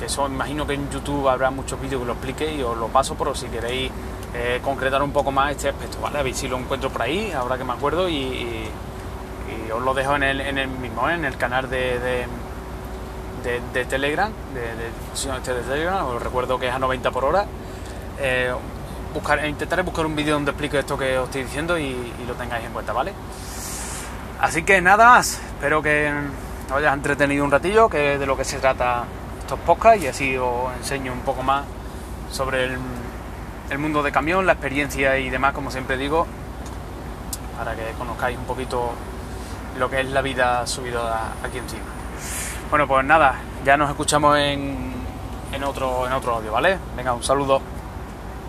que 0.02 0.06
eso 0.06 0.26
imagino 0.26 0.66
que 0.66 0.74
en 0.74 0.90
YouTube 0.90 1.28
habrá 1.28 1.52
muchos 1.52 1.80
vídeos 1.80 2.00
que 2.00 2.06
lo 2.06 2.12
explique 2.14 2.52
y 2.52 2.60
os 2.60 2.76
lo 2.76 2.88
paso, 2.88 3.14
pero 3.14 3.36
si 3.36 3.46
queréis 3.46 3.88
eh, 4.34 4.60
concretar 4.60 5.00
un 5.00 5.12
poco 5.12 5.30
más 5.30 5.52
este 5.52 5.68
aspecto, 5.68 6.00
¿vale? 6.00 6.18
A 6.18 6.22
ver 6.24 6.34
si 6.34 6.48
lo 6.48 6.58
encuentro 6.58 6.90
por 6.90 7.02
ahí, 7.02 7.30
ahora 7.30 7.56
que 7.56 7.62
me 7.62 7.72
acuerdo, 7.72 8.08
y, 8.08 8.68
os 9.72 9.80
lo 9.80 9.94
dejo 9.94 10.16
en 10.16 10.24
el, 10.24 10.40
en 10.40 10.58
el 10.58 10.68
mismo, 10.68 11.08
¿eh? 11.08 11.14
en 11.14 11.24
el 11.24 11.36
canal 11.36 11.70
de, 11.70 12.26
de, 13.44 13.84
Telegram, 13.84 14.32
de, 14.54 14.64
este 15.14 15.54
de, 15.54 15.62
Telegram, 15.62 16.04
os 16.06 16.20
recuerdo 16.20 16.58
que 16.58 16.66
es 16.66 16.74
a 16.74 16.80
90 16.80 17.10
por 17.12 17.24
hora. 17.24 17.46
Eh, 18.18 18.52
buscar, 19.12 19.44
intentaré 19.46 19.82
buscar 19.82 20.06
un 20.06 20.16
vídeo 20.16 20.34
donde 20.34 20.50
explique 20.50 20.78
esto 20.78 20.96
que 20.96 21.18
os 21.18 21.26
estoy 21.26 21.44
diciendo 21.44 21.78
y, 21.78 22.12
lo 22.26 22.34
tengáis 22.34 22.64
en 22.64 22.72
cuenta, 22.72 22.92
¿vale? 22.92 23.12
Así 24.40 24.62
que 24.62 24.80
nada 24.80 25.04
más, 25.04 25.40
espero 25.54 25.82
que 25.82 26.12
os 26.68 26.72
hayas 26.72 26.94
entretenido 26.94 27.44
un 27.44 27.50
ratillo, 27.50 27.88
que 27.88 28.18
de 28.18 28.26
lo 28.26 28.36
que 28.36 28.44
se 28.44 28.58
trata 28.58 29.04
estos 29.40 29.58
podcasts 29.60 30.02
y 30.02 30.06
así 30.08 30.36
os 30.36 30.74
enseño 30.78 31.12
un 31.12 31.20
poco 31.20 31.42
más 31.42 31.64
sobre 32.30 32.76
el 33.70 33.78
mundo 33.78 34.02
de 34.02 34.10
camión, 34.10 34.46
la 34.46 34.52
experiencia 34.52 35.18
y 35.18 35.30
demás, 35.30 35.52
como 35.52 35.70
siempre 35.70 35.96
digo, 35.96 36.26
para 37.56 37.74
que 37.74 37.92
conozcáis 37.98 38.36
un 38.36 38.44
poquito 38.44 38.92
lo 39.78 39.88
que 39.88 40.00
es 40.00 40.10
la 40.10 40.22
vida 40.22 40.66
subida 40.66 41.32
aquí 41.42 41.58
encima. 41.58 41.82
Bueno, 42.70 42.88
pues 42.88 43.04
nada, 43.04 43.36
ya 43.64 43.76
nos 43.76 43.90
escuchamos 43.90 44.38
en, 44.38 44.92
en, 45.52 45.64
otro, 45.64 46.06
en 46.06 46.12
otro 46.12 46.36
audio, 46.36 46.52
¿vale? 46.52 46.78
Venga, 46.96 47.12
un 47.12 47.22
saludo. 47.22 47.60